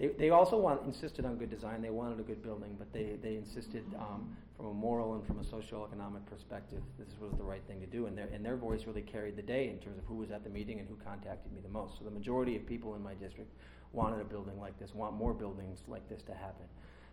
they, 0.00 0.08
they 0.18 0.30
also 0.30 0.56
want, 0.56 0.80
insisted 0.86 1.26
on 1.26 1.36
good 1.36 1.50
design. 1.50 1.82
They 1.82 1.90
wanted 1.90 2.20
a 2.20 2.22
good 2.22 2.42
building, 2.42 2.74
but 2.78 2.90
they, 2.90 3.18
they 3.22 3.36
insisted 3.36 3.84
um, 3.98 4.34
from 4.56 4.66
a 4.66 4.72
moral 4.72 5.14
and 5.14 5.26
from 5.26 5.38
a 5.40 5.42
socioeconomic 5.42 6.24
perspective, 6.24 6.80
this 6.98 7.08
was 7.20 7.32
the 7.36 7.44
right 7.44 7.60
thing 7.68 7.80
to 7.80 7.86
do. 7.86 8.06
And 8.06 8.16
their, 8.16 8.28
and 8.32 8.42
their 8.42 8.56
voice 8.56 8.86
really 8.86 9.02
carried 9.02 9.36
the 9.36 9.42
day 9.42 9.68
in 9.68 9.76
terms 9.78 9.98
of 9.98 10.04
who 10.06 10.14
was 10.14 10.30
at 10.30 10.42
the 10.42 10.48
meeting 10.48 10.78
and 10.78 10.88
who 10.88 10.96
contacted 11.04 11.52
me 11.52 11.60
the 11.62 11.68
most. 11.68 11.98
So 11.98 12.06
the 12.06 12.10
majority 12.10 12.56
of 12.56 12.64
people 12.64 12.94
in 12.94 13.02
my 13.02 13.12
district 13.12 13.52
wanted 13.92 14.22
a 14.22 14.24
building 14.24 14.58
like 14.58 14.78
this, 14.78 14.94
want 14.94 15.16
more 15.16 15.34
buildings 15.34 15.80
like 15.86 16.08
this 16.08 16.22
to 16.22 16.32
happen. 16.32 16.64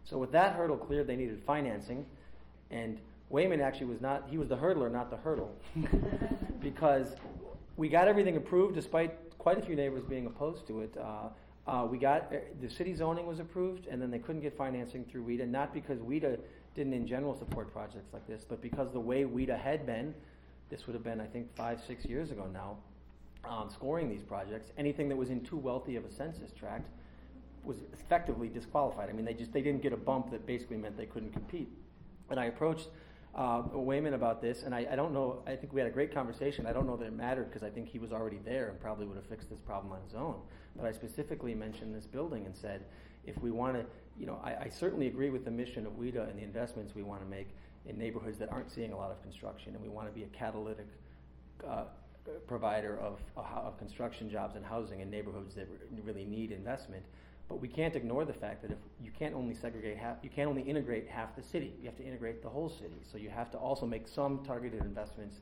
So 0.06 0.18
with 0.18 0.32
that 0.32 0.56
hurdle 0.56 0.78
cleared, 0.78 1.08
they 1.08 1.18
needed 1.18 1.42
financing. 1.46 2.06
And 2.72 3.02
Wyman 3.28 3.60
actually 3.60 3.88
was 3.88 4.00
not, 4.00 4.30
he 4.30 4.38
was 4.38 4.48
the 4.48 4.56
hurdler, 4.56 4.90
not 4.90 5.10
the 5.10 5.18
hurdle. 5.18 5.54
because 6.62 7.18
we 7.76 7.90
got 7.90 8.08
everything 8.08 8.38
approved 8.38 8.76
despite 8.76 9.14
quite 9.38 9.58
a 9.58 9.62
few 9.62 9.76
neighbors 9.76 10.04
being 10.08 10.26
opposed 10.26 10.66
to 10.68 10.82
it. 10.82 10.96
Uh, 10.98 11.30
uh, 11.68 11.86
we 11.90 11.98
got 11.98 12.34
uh, 12.34 12.38
the 12.62 12.70
city 12.70 12.96
zoning 12.96 13.26
was 13.26 13.40
approved, 13.40 13.88
and 13.88 14.02
then 14.02 14.10
they 14.10 14.20
couldn't 14.20 14.42
get 14.42 14.56
financing 14.58 15.04
through 15.06 15.24
WHEDA, 15.24 15.48
not 15.48 15.74
because 15.74 16.00
WHEDA 16.00 16.40
didn't 16.76 16.94
in 16.94 17.06
general 17.06 17.38
support 17.38 17.72
projects 17.74 18.14
like 18.14 18.26
this, 18.28 18.46
but 18.48 18.62
because 18.62 18.92
the 18.92 19.00
way 19.00 19.24
WHEDA 19.24 19.60
had 19.60 19.86
been, 19.86 20.14
this 20.70 20.88
would 20.88 20.94
have 20.94 21.04
been 21.04 21.20
I 21.20 21.26
think 21.26 21.54
five 21.56 21.82
six 21.86 22.06
years 22.06 22.32
ago 22.32 22.48
now, 22.52 22.78
um, 23.50 23.70
scoring 23.70 24.10
these 24.10 24.24
projects. 24.24 24.72
Anything 24.78 25.10
that 25.10 25.16
was 25.16 25.30
in 25.30 25.42
too 25.42 25.58
wealthy 25.58 25.96
of 25.96 26.06
a 26.06 26.12
census 26.12 26.52
tract 26.52 26.88
was 27.64 27.78
effectively 27.94 28.48
disqualified. 28.48 29.10
I 29.10 29.14
mean, 29.14 29.26
they 29.26 29.34
just 29.34 29.52
they 29.52 29.62
didn't 29.62 29.82
get 29.82 29.92
a 29.92 29.98
bump 29.98 30.32
that 30.32 30.46
basically 30.46 30.78
meant 30.78 30.98
they 30.98 31.06
couldn't 31.06 31.34
compete. 31.34 31.70
And 32.30 32.40
I 32.40 32.46
approached 32.46 32.88
uh, 33.36 33.64
Wyman 33.72 34.14
about 34.14 34.42
this, 34.42 34.64
and 34.64 34.74
I, 34.74 34.88
I, 34.92 34.96
don't 34.96 35.14
know. 35.14 35.44
I 35.46 35.56
think 35.56 35.74
we 35.74 35.80
had 35.80 35.88
a 35.88 35.94
great 35.94 36.14
conversation. 36.14 36.66
I 36.66 36.74
don't 36.74 36.88
know 36.88 36.98
that 36.98 37.06
it 37.06 37.14
mattered 37.14 37.46
because 37.46 37.64
I 37.64 37.70
think 37.70 37.88
he 37.88 38.00
was 38.00 38.12
already 38.12 38.40
there 38.44 38.70
and 38.70 38.80
probably 38.80 39.06
would 39.06 39.18
have 39.18 39.28
fixed 39.28 39.50
this 39.50 39.60
problem 39.60 39.94
on 39.94 40.00
his 40.04 40.16
own. 40.16 40.36
But 40.76 40.86
I 40.86 40.92
specifically 40.92 41.54
mentioned 41.54 41.94
this 41.94 42.06
building 42.06 42.46
and 42.46 42.56
said, 42.56 42.84
if 43.26 43.40
we 43.42 43.52
want 43.52 43.76
to, 43.76 43.86
you 44.18 44.26
know, 44.26 44.40
I, 44.44 44.52
I, 44.66 44.70
certainly 44.70 45.08
agree 45.08 45.30
with 45.30 45.46
the 45.46 45.52
mission 45.52 45.86
of 45.86 45.94
WHEDA 45.94 46.30
and 46.30 46.40
the 46.40 46.44
investments 46.44 46.96
we 46.96 47.04
want 47.04 47.22
to 47.22 47.28
make 47.28 47.50
in 47.86 47.98
neighborhoods 47.98 48.38
that 48.40 48.52
aren't 48.52 48.72
seeing 48.72 48.94
a 48.94 48.98
lot 48.98 49.12
of 49.12 49.22
construction, 49.22 49.76
and 49.76 49.84
we 49.84 49.90
want 49.90 50.08
to 50.08 50.14
be 50.14 50.24
a 50.24 50.28
catalytic 50.28 50.88
uh, 51.68 51.84
provider 52.48 53.00
of, 53.00 53.20
of 53.36 53.78
construction 53.78 54.30
jobs 54.30 54.56
and 54.56 54.66
housing 54.66 55.02
in 55.02 55.10
neighborhoods 55.10 55.56
that 55.56 55.68
really 56.04 56.26
need 56.26 56.52
investment. 56.52 57.04
But 57.50 57.62
we 57.62 57.68
can't 57.68 57.96
ignore 57.96 58.26
the 58.26 58.34
fact 58.34 58.62
that 58.64 58.72
if 58.72 58.78
you 59.02 59.12
can't 59.18 59.34
only 59.34 59.54
segregate 59.54 59.98
half, 59.98 60.18
you 60.22 60.30
can't 60.30 60.50
only 60.50 60.64
integrate 60.64 61.08
half 61.08 61.36
the 61.36 61.44
city. 61.44 61.74
You 61.80 61.86
have 61.86 61.96
to 61.98 62.04
integrate 62.04 62.44
the 62.44 62.50
whole 62.50 62.70
city. 62.70 63.00
So 63.10 63.18
you 63.18 63.30
have 63.30 63.50
to 63.52 63.58
also 63.58 63.86
make 63.86 64.08
some 64.08 64.44
targeted 64.46 64.82
investments 64.82 65.38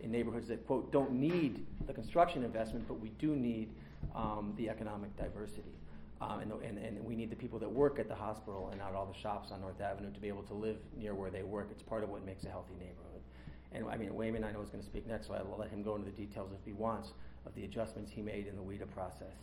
in 0.00 0.12
neighborhoods 0.12 0.46
that 0.48 0.64
quote 0.66 0.92
don't 0.92 1.12
need 1.12 1.66
the 1.86 1.92
construction 1.92 2.44
investment, 2.44 2.86
but 2.86 3.00
we 3.00 3.08
do 3.18 3.34
need 3.34 3.70
um, 4.14 4.54
the 4.56 4.68
economic 4.68 5.16
diversity. 5.16 5.74
Um, 6.20 6.40
and, 6.40 6.52
and, 6.62 6.78
and, 6.78 7.04
we 7.04 7.14
need 7.14 7.30
the 7.30 7.36
people 7.36 7.60
that 7.60 7.70
work 7.70 8.00
at 8.00 8.08
the 8.08 8.14
hospital 8.14 8.70
and 8.72 8.80
not 8.80 8.92
all 8.92 9.06
the 9.06 9.16
shops 9.16 9.52
on 9.52 9.60
North 9.60 9.80
Avenue 9.80 10.12
to 10.12 10.18
be 10.18 10.26
able 10.26 10.42
to 10.44 10.54
live 10.54 10.76
near 10.96 11.14
where 11.14 11.30
they 11.30 11.44
work. 11.44 11.68
It's 11.70 11.82
part 11.82 12.02
of 12.02 12.10
what 12.10 12.26
makes 12.26 12.44
a 12.44 12.48
healthy 12.48 12.74
neighborhood. 12.74 13.22
And 13.70 13.86
I 13.86 13.96
mean, 13.96 14.12
Wyman, 14.14 14.42
I 14.42 14.50
know 14.50 14.60
is 14.60 14.68
going 14.68 14.82
to 14.82 14.86
speak 14.86 15.06
next, 15.06 15.28
so 15.28 15.34
I'll 15.34 15.56
let 15.56 15.70
him 15.70 15.84
go 15.84 15.94
into 15.94 16.10
the 16.10 16.16
details 16.16 16.50
if 16.52 16.64
he 16.64 16.72
wants 16.72 17.10
of 17.46 17.54
the 17.54 17.64
adjustments 17.64 18.10
he 18.10 18.20
made 18.20 18.48
in 18.48 18.56
the 18.56 18.62
WHEDA 18.62 18.90
process. 18.90 19.36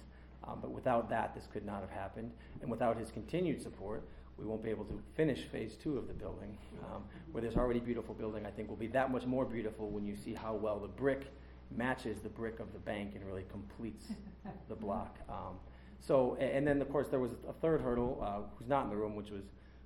Um, 0.48 0.60
but 0.62 0.72
without 0.72 1.10
that, 1.10 1.34
this 1.34 1.48
could 1.52 1.66
not 1.66 1.82
have 1.82 1.90
happened. 1.90 2.32
And 2.62 2.70
without 2.70 2.98
his 2.98 3.12
continued 3.12 3.62
support, 3.62 4.04
we 4.38 4.46
won't 4.46 4.64
be 4.64 4.70
able 4.70 4.86
to 4.86 5.00
finish 5.16 5.44
phase 5.46 5.75
two 5.75 5.98
of 5.98 6.08
the 6.08 6.14
building, 6.14 6.58
um, 6.84 7.04
where 7.32 7.42
there's 7.42 7.56
already 7.56 7.80
beautiful 7.80 8.14
building. 8.14 8.46
I 8.46 8.52
think 8.52 8.70
will 8.70 8.75
be 8.75 8.88
that 8.88 9.12
much 9.12 9.25
more 9.25 9.46
beautiful 9.46 9.90
when 9.90 10.06
you 10.06 10.16
see 10.16 10.34
how 10.34 10.54
well 10.54 10.80
the 10.80 10.88
brick 10.88 11.28
matches 11.75 12.20
the 12.20 12.30
brick 12.30 12.60
of 12.60 12.72
the 12.74 12.80
bank 12.80 13.14
and 13.16 13.25
really 13.25 13.46
completes 13.50 14.08
the 14.70 14.75
block. 14.75 15.18
Um, 15.30 15.56
so, 16.00 16.36
and 16.36 16.68
then 16.68 16.82
of 16.82 16.90
course 16.92 17.08
there 17.08 17.20
was 17.20 17.32
a 17.48 17.54
third 17.54 17.82
hurdle, 17.82 18.22
uh, 18.22 18.48
who's 18.58 18.68
not 18.68 18.84
in 18.84 18.90
the 18.90 18.96
room, 18.96 19.16
which 19.16 19.32
was 19.32 19.44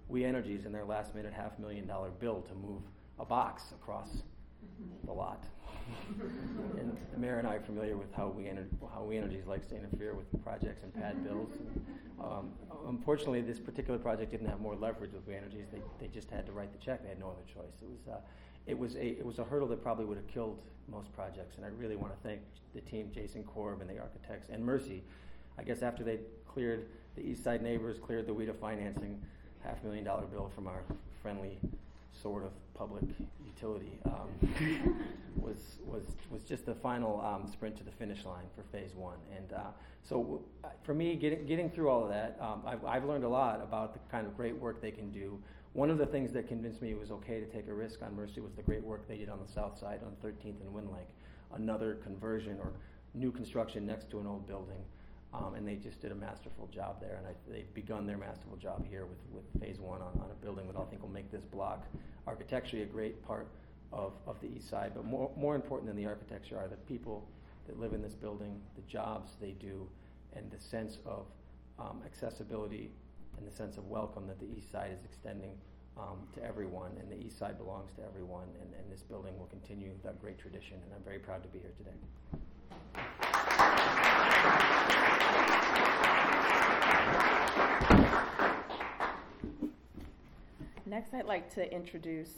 We 0.07 0.25
Energies 0.25 0.65
and 0.65 0.73
their 0.73 0.83
last 0.83 1.15
minute 1.15 1.31
half 1.31 1.57
million 1.59 1.87
dollar 1.87 2.09
bill 2.09 2.41
to 2.41 2.55
move 2.55 2.81
a 3.19 3.25
box 3.25 3.71
across 3.71 4.09
the 5.05 5.13
lot 5.13 5.43
and 6.79 6.97
the 7.13 7.19
mayor 7.19 7.37
and 7.37 7.47
I 7.47 7.55
are 7.55 7.61
familiar 7.61 7.97
with 7.97 8.13
how 8.13 8.27
we 8.27 8.49
how 8.93 9.03
We 9.03 9.17
Energies 9.17 9.45
likes 9.47 9.67
to 9.67 9.75
interfere 9.75 10.13
with 10.13 10.25
projects 10.43 10.83
and 10.83 10.93
pad 10.93 11.23
bills. 11.23 11.49
Um, 12.21 12.51
unfortunately, 12.87 13.41
this 13.41 13.59
particular 13.59 13.99
project 13.99 14.31
didn't 14.31 14.47
have 14.47 14.59
more 14.59 14.75
leverage 14.75 15.13
with 15.13 15.25
We 15.27 15.35
Energies. 15.35 15.67
They, 15.71 15.81
they 15.99 16.07
just 16.07 16.29
had 16.29 16.45
to 16.47 16.51
write 16.51 16.71
the 16.71 16.83
check. 16.83 17.03
They 17.03 17.09
had 17.09 17.19
no 17.19 17.27
other 17.27 17.45
choice. 17.53 17.73
It 17.81 17.89
was 17.89 18.07
uh, 18.07 18.19
it 18.67 18.77
was 18.77 18.95
a 18.95 19.19
it 19.19 19.25
was 19.25 19.39
a 19.39 19.43
hurdle 19.43 19.67
that 19.69 19.81
probably 19.81 20.05
would 20.05 20.17
have 20.17 20.27
killed 20.27 20.59
most 20.87 21.13
projects. 21.13 21.57
And 21.57 21.65
I 21.65 21.69
really 21.69 21.95
want 21.95 22.13
to 22.13 22.27
thank 22.27 22.41
the 22.73 22.81
team, 22.81 23.11
Jason 23.13 23.43
Korb 23.43 23.81
and 23.81 23.89
the 23.89 23.99
architects, 23.99 24.49
and 24.49 24.63
Mercy. 24.63 25.03
I 25.57 25.63
guess 25.63 25.81
after 25.81 26.03
they 26.03 26.19
cleared 26.47 26.87
the 27.15 27.21
East 27.21 27.43
Side 27.43 27.61
neighbors, 27.61 27.97
cleared 27.99 28.27
the 28.27 28.33
WHEDA 28.33 28.55
financing, 28.59 29.21
half 29.61 29.83
million 29.83 30.05
dollar 30.05 30.25
bill 30.25 30.51
from 30.55 30.67
our 30.67 30.83
friendly 31.21 31.57
sort 32.21 32.43
of 32.43 32.51
public 32.73 33.03
utility 33.45 33.99
um, 34.05 35.05
was 35.35 35.77
was 35.85 36.03
was 36.29 36.43
just 36.43 36.65
the 36.65 36.75
final 36.75 37.21
um, 37.21 37.47
sprint 37.51 37.77
to 37.77 37.83
the 37.83 37.91
finish 37.91 38.25
line 38.25 38.45
for 38.55 38.63
phase 38.71 38.93
one. 38.95 39.17
And 39.35 39.53
uh, 39.53 39.71
so 40.03 40.41
uh, 40.63 40.69
for 40.83 40.93
me, 40.93 41.15
getting 41.15 41.45
getting 41.45 41.69
through 41.69 41.89
all 41.89 42.03
of 42.03 42.09
that, 42.09 42.37
um, 42.41 42.63
I've, 42.65 42.83
I've 42.85 43.05
learned 43.05 43.23
a 43.23 43.29
lot 43.29 43.61
about 43.61 43.93
the 43.93 43.99
kind 44.11 44.25
of 44.27 44.35
great 44.35 44.57
work 44.57 44.81
they 44.81 44.91
can 44.91 45.11
do. 45.11 45.39
One 45.73 45.89
of 45.89 45.97
the 45.97 46.05
things 46.05 46.33
that 46.33 46.47
convinced 46.47 46.81
me 46.81 46.91
it 46.91 46.99
was 46.99 47.11
okay 47.11 47.39
to 47.39 47.45
take 47.45 47.67
a 47.67 47.73
risk 47.73 48.01
on 48.01 48.15
Mercy 48.15 48.41
was 48.41 48.53
the 48.53 48.63
great 48.63 48.83
work 48.83 49.07
they 49.07 49.17
did 49.17 49.29
on 49.29 49.39
the 49.45 49.51
south 49.51 49.77
side 49.77 49.99
on 50.03 50.13
13th 50.27 50.61
and 50.61 50.73
Windlake, 50.73 51.11
another 51.53 51.95
conversion 52.03 52.57
or 52.59 52.73
new 53.13 53.31
construction 53.31 53.85
next 53.85 54.09
to 54.09 54.19
an 54.19 54.25
old 54.25 54.47
building. 54.47 54.83
Um, 55.31 55.53
and 55.53 55.67
they 55.67 55.75
just 55.75 56.01
did 56.01 56.11
a 56.11 56.15
masterful 56.15 56.67
job 56.73 56.99
there, 56.99 57.17
and 57.17 57.27
I, 57.27 57.31
they've 57.51 57.71
begun 57.75 58.07
their 58.07 58.17
masterful 58.17 58.57
job 58.57 58.83
here 58.89 59.05
with, 59.05 59.19
with 59.31 59.61
phase 59.61 59.79
one 59.79 60.01
on, 60.01 60.19
on 60.23 60.31
a 60.31 60.43
building 60.43 60.65
that 60.65 60.75
I 60.75 60.83
think 60.85 61.03
will 61.03 61.09
make 61.09 61.31
this 61.31 61.43
block 61.43 61.85
architecturally 62.25 62.83
a 62.83 62.87
great 62.87 63.23
part 63.23 63.47
of, 63.93 64.13
of 64.25 64.39
the 64.41 64.47
east 64.47 64.69
side. 64.69 64.93
But 64.95 65.05
more, 65.05 65.29
more 65.37 65.53
important 65.53 65.87
than 65.87 65.95
the 65.95 66.07
architecture 66.07 66.57
are 66.57 66.67
the 66.67 66.77
people 66.77 67.27
that 67.67 67.79
live 67.79 67.93
in 67.93 68.01
this 68.01 68.15
building, 68.15 68.59
the 68.75 68.81
jobs 68.91 69.33
they 69.39 69.51
do, 69.51 69.87
and 70.33 70.49
the 70.49 70.59
sense 70.59 70.97
of 71.05 71.25
um, 71.77 72.01
accessibility 72.05 72.89
and 73.37 73.47
the 73.47 73.55
sense 73.55 73.77
of 73.77 73.87
welcome 73.87 74.27
that 74.27 74.39
the 74.39 74.47
east 74.57 74.71
side 74.71 74.91
is 74.91 75.03
extending 75.05 75.51
um, 75.97 76.27
to 76.33 76.43
everyone. 76.43 76.91
And 76.99 77.11
the 77.11 77.23
east 77.23 77.37
side 77.37 77.57
belongs 77.59 77.91
to 77.97 78.01
everyone, 78.03 78.47
and, 78.61 78.73
and 78.73 78.91
this 78.91 79.03
building 79.03 79.37
will 79.37 79.47
continue 79.47 79.91
that 80.03 80.19
great 80.19 80.39
tradition. 80.39 80.77
And 80.83 80.93
I'm 80.95 81.03
very 81.03 81.19
proud 81.19 81.43
to 81.43 81.49
be 81.49 81.59
here 81.59 81.73
today. 81.77 83.28
Next, 90.85 91.13
I'd 91.13 91.25
like 91.25 91.53
to 91.53 91.73
introduce 91.73 92.31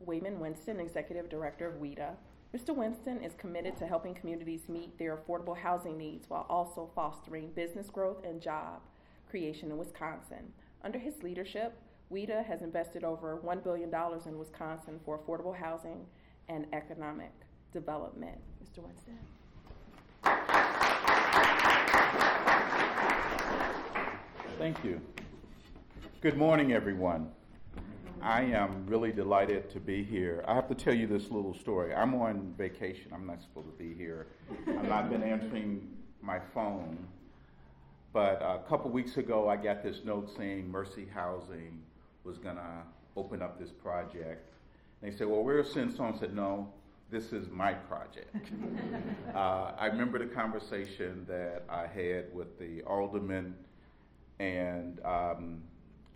Wyman 0.00 0.40
Winston, 0.40 0.80
Executive 0.80 1.28
Director 1.28 1.66
of 1.66 1.74
WHEDA. 1.74 2.14
Mr. 2.56 2.74
Winston 2.74 3.22
is 3.22 3.32
committed 3.38 3.76
to 3.78 3.86
helping 3.86 4.14
communities 4.14 4.68
meet 4.68 4.98
their 4.98 5.16
affordable 5.16 5.56
housing 5.56 5.96
needs 5.96 6.28
while 6.28 6.46
also 6.48 6.90
fostering 6.94 7.50
business 7.52 7.88
growth 7.88 8.24
and 8.24 8.40
job 8.40 8.80
creation 9.28 9.70
in 9.70 9.78
Wisconsin. 9.78 10.52
Under 10.82 10.98
his 10.98 11.22
leadership, 11.22 11.78
WHEDA 12.12 12.44
has 12.44 12.60
invested 12.60 13.04
over 13.04 13.40
$1 13.42 13.64
billion 13.64 13.90
in 14.26 14.38
Wisconsin 14.38 15.00
for 15.04 15.18
affordable 15.18 15.56
housing 15.56 16.04
and 16.48 16.66
economic 16.72 17.32
development. 17.72 18.38
Mr. 18.62 18.82
Winston. 18.82 19.18
Thank 24.62 24.84
you. 24.84 25.00
Good 26.20 26.36
morning, 26.36 26.72
everyone. 26.72 27.32
I 28.22 28.42
am 28.42 28.86
really 28.86 29.10
delighted 29.10 29.68
to 29.70 29.80
be 29.80 30.04
here. 30.04 30.44
I 30.46 30.54
have 30.54 30.68
to 30.68 30.74
tell 30.76 30.94
you 30.94 31.08
this 31.08 31.32
little 31.32 31.52
story. 31.52 31.92
I'm 31.92 32.14
on 32.14 32.54
vacation. 32.56 33.10
I'm 33.12 33.26
not 33.26 33.42
supposed 33.42 33.66
to 33.66 33.72
be 33.72 33.92
here. 33.92 34.28
I've 34.68 34.88
not 34.88 35.10
been 35.10 35.24
answering 35.24 35.88
my 36.20 36.38
phone. 36.54 36.96
But 38.12 38.40
a 38.40 38.60
couple 38.68 38.92
weeks 38.92 39.16
ago, 39.16 39.48
I 39.48 39.56
got 39.56 39.82
this 39.82 40.04
note 40.04 40.30
saying 40.36 40.70
Mercy 40.70 41.08
Housing 41.12 41.82
was 42.22 42.38
going 42.38 42.54
to 42.54 42.82
open 43.16 43.42
up 43.42 43.58
this 43.58 43.72
project. 43.72 44.48
And 45.02 45.12
they 45.12 45.16
said, 45.16 45.26
Well, 45.26 45.42
we're 45.42 45.64
since 45.64 45.98
on. 45.98 46.16
said, 46.16 46.36
No, 46.36 46.72
this 47.10 47.32
is 47.32 47.48
my 47.50 47.72
project. 47.74 48.32
uh, 49.34 49.72
I 49.76 49.86
remember 49.86 50.20
the 50.20 50.32
conversation 50.32 51.26
that 51.28 51.64
I 51.68 51.88
had 51.88 52.32
with 52.32 52.60
the 52.60 52.82
alderman, 52.82 53.56
and 54.42 54.98
um, 55.04 55.62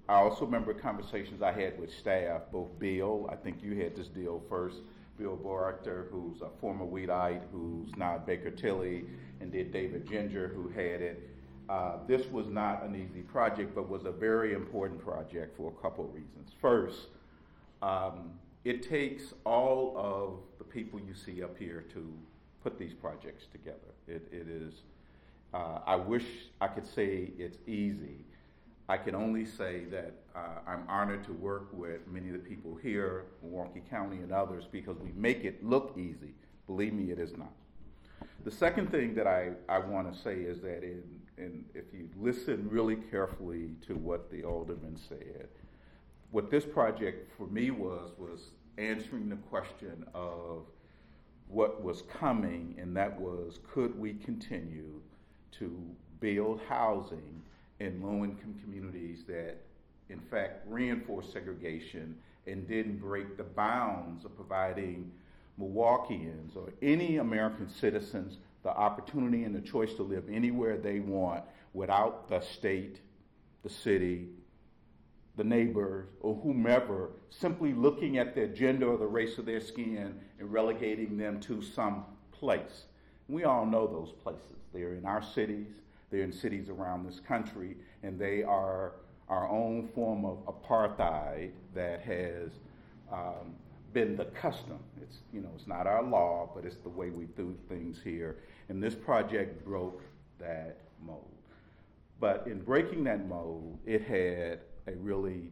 I 0.08 0.14
also 0.14 0.44
remember 0.44 0.74
conversations 0.74 1.42
I 1.42 1.52
had 1.52 1.78
with 1.78 1.92
staff, 1.92 2.42
both 2.50 2.76
Bill, 2.80 3.28
I 3.30 3.36
think 3.36 3.62
you 3.62 3.76
had 3.76 3.94
this 3.94 4.08
deal 4.08 4.42
first, 4.48 4.78
Bill 5.16 5.36
Borachter, 5.36 6.10
who's 6.10 6.42
a 6.42 6.48
former 6.60 6.84
Wheatite, 6.84 7.44
who's 7.52 7.94
now 7.96 8.18
Baker 8.18 8.50
Tilly, 8.50 9.04
and 9.40 9.52
did 9.52 9.72
David 9.72 10.08
Ginger, 10.08 10.48
who 10.48 10.68
had 10.68 11.00
it. 11.00 11.30
Uh, 11.68 11.98
this 12.08 12.26
was 12.26 12.48
not 12.48 12.82
an 12.82 12.96
easy 12.96 13.22
project, 13.22 13.76
but 13.76 13.88
was 13.88 14.04
a 14.04 14.10
very 14.10 14.54
important 14.54 15.00
project 15.00 15.56
for 15.56 15.72
a 15.72 15.82
couple 15.82 16.04
of 16.04 16.12
reasons. 16.12 16.50
First, 16.60 17.08
um, 17.80 18.32
it 18.64 18.82
takes 18.82 19.34
all 19.44 19.94
of 19.96 20.58
the 20.58 20.64
people 20.64 20.98
you 20.98 21.14
see 21.14 21.44
up 21.44 21.56
here 21.56 21.84
to 21.94 22.12
put 22.64 22.76
these 22.76 22.92
projects 22.92 23.46
together. 23.52 23.94
It, 24.08 24.26
it 24.32 24.48
is, 24.48 24.74
uh, 25.54 25.80
I 25.86 25.96
wish 25.96 26.24
I 26.60 26.68
could 26.68 26.86
say 26.86 27.32
it's 27.38 27.58
easy. 27.66 28.24
I 28.88 28.96
can 28.96 29.14
only 29.14 29.44
say 29.44 29.84
that 29.90 30.14
uh, 30.34 30.60
I'm 30.66 30.84
honored 30.88 31.24
to 31.24 31.32
work 31.32 31.68
with 31.72 32.06
many 32.06 32.28
of 32.28 32.34
the 32.34 32.38
people 32.38 32.76
here, 32.76 33.24
Milwaukee 33.42 33.82
County 33.90 34.18
and 34.18 34.32
others, 34.32 34.64
because 34.70 34.96
we 34.98 35.10
make 35.16 35.44
it 35.44 35.64
look 35.64 35.94
easy. 35.96 36.34
Believe 36.66 36.92
me, 36.92 37.10
it 37.10 37.18
is 37.18 37.36
not. 37.36 37.52
The 38.44 38.50
second 38.50 38.90
thing 38.90 39.14
that 39.16 39.26
I, 39.26 39.50
I 39.68 39.78
want 39.78 40.12
to 40.12 40.18
say 40.18 40.34
is 40.36 40.60
that 40.60 40.84
in, 40.84 41.02
in, 41.36 41.64
if 41.74 41.84
you 41.92 42.08
listen 42.16 42.68
really 42.70 42.96
carefully 42.96 43.70
to 43.88 43.94
what 43.94 44.30
the 44.30 44.44
alderman 44.44 44.96
said, 45.08 45.48
what 46.30 46.50
this 46.50 46.64
project 46.64 47.32
for 47.36 47.46
me 47.48 47.70
was 47.70 48.10
was 48.18 48.50
answering 48.78 49.28
the 49.28 49.36
question 49.36 50.04
of 50.14 50.66
what 51.48 51.82
was 51.82 52.02
coming, 52.02 52.76
and 52.78 52.96
that 52.96 53.18
was 53.20 53.58
could 53.72 53.98
we 53.98 54.14
continue 54.14 55.00
to 55.58 55.76
build 56.20 56.60
housing 56.68 57.42
in 57.80 58.02
low 58.02 58.24
income 58.24 58.54
communities 58.62 59.24
that, 59.26 59.56
in 60.08 60.20
fact, 60.20 60.66
reinforced 60.66 61.32
segregation 61.32 62.16
and 62.46 62.66
didn't 62.66 62.98
break 62.98 63.36
the 63.36 63.44
bounds 63.44 64.24
of 64.24 64.34
providing 64.36 65.10
Milwaukeeans 65.60 66.56
or 66.56 66.72
any 66.82 67.16
American 67.16 67.68
citizens 67.68 68.38
the 68.62 68.70
opportunity 68.70 69.44
and 69.44 69.54
the 69.54 69.60
choice 69.60 69.94
to 69.94 70.02
live 70.02 70.24
anywhere 70.28 70.76
they 70.76 70.98
want 70.98 71.44
without 71.72 72.28
the 72.28 72.40
state, 72.40 73.00
the 73.62 73.68
city, 73.68 74.26
the 75.36 75.44
neighbors, 75.44 76.08
or 76.20 76.34
whomever 76.42 77.10
simply 77.30 77.72
looking 77.74 78.18
at 78.18 78.34
their 78.34 78.48
gender 78.48 78.88
or 78.88 78.98
the 78.98 79.06
race 79.06 79.38
of 79.38 79.46
their 79.46 79.60
skin 79.60 80.18
and 80.40 80.52
relegating 80.52 81.16
them 81.16 81.38
to 81.38 81.62
some 81.62 82.04
place. 82.32 82.86
We 83.28 83.44
all 83.44 83.66
know 83.66 83.86
those 83.86 84.12
places. 84.22 84.42
They're 84.72 84.94
in 84.94 85.06
our 85.06 85.22
cities, 85.22 85.68
they're 86.10 86.22
in 86.22 86.32
cities 86.32 86.68
around 86.68 87.06
this 87.06 87.20
country, 87.20 87.76
and 88.02 88.18
they 88.18 88.42
are 88.42 88.92
our 89.28 89.48
own 89.48 89.88
form 89.94 90.24
of 90.24 90.38
apartheid 90.46 91.50
that 91.74 92.00
has 92.02 92.50
um, 93.12 93.54
been 93.92 94.16
the 94.16 94.26
custom. 94.26 94.78
It's 95.02 95.18
you 95.32 95.40
know 95.40 95.50
it's 95.54 95.66
not 95.66 95.86
our 95.86 96.02
law, 96.02 96.50
but 96.54 96.64
it's 96.64 96.76
the 96.76 96.88
way 96.88 97.10
we 97.10 97.24
do 97.24 97.56
things 97.68 97.98
here. 98.02 98.36
And 98.68 98.82
this 98.82 98.94
project 98.94 99.64
broke 99.64 100.02
that 100.38 100.78
mold. 101.04 101.30
But 102.20 102.46
in 102.46 102.60
breaking 102.60 103.04
that 103.04 103.26
mold, 103.26 103.78
it 103.84 104.02
had 104.02 104.60
a 104.86 104.96
really 104.98 105.50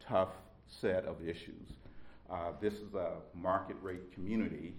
tough 0.00 0.30
set 0.66 1.04
of 1.04 1.26
issues. 1.26 1.72
Uh, 2.30 2.52
this 2.60 2.74
is 2.74 2.94
a 2.94 3.12
market 3.34 3.76
rate 3.82 4.12
community, 4.12 4.74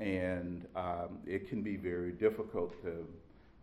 and 0.00 0.66
um, 0.74 1.18
it 1.26 1.48
can 1.48 1.62
be 1.62 1.76
very 1.76 2.12
difficult 2.12 2.80
to 2.82 3.06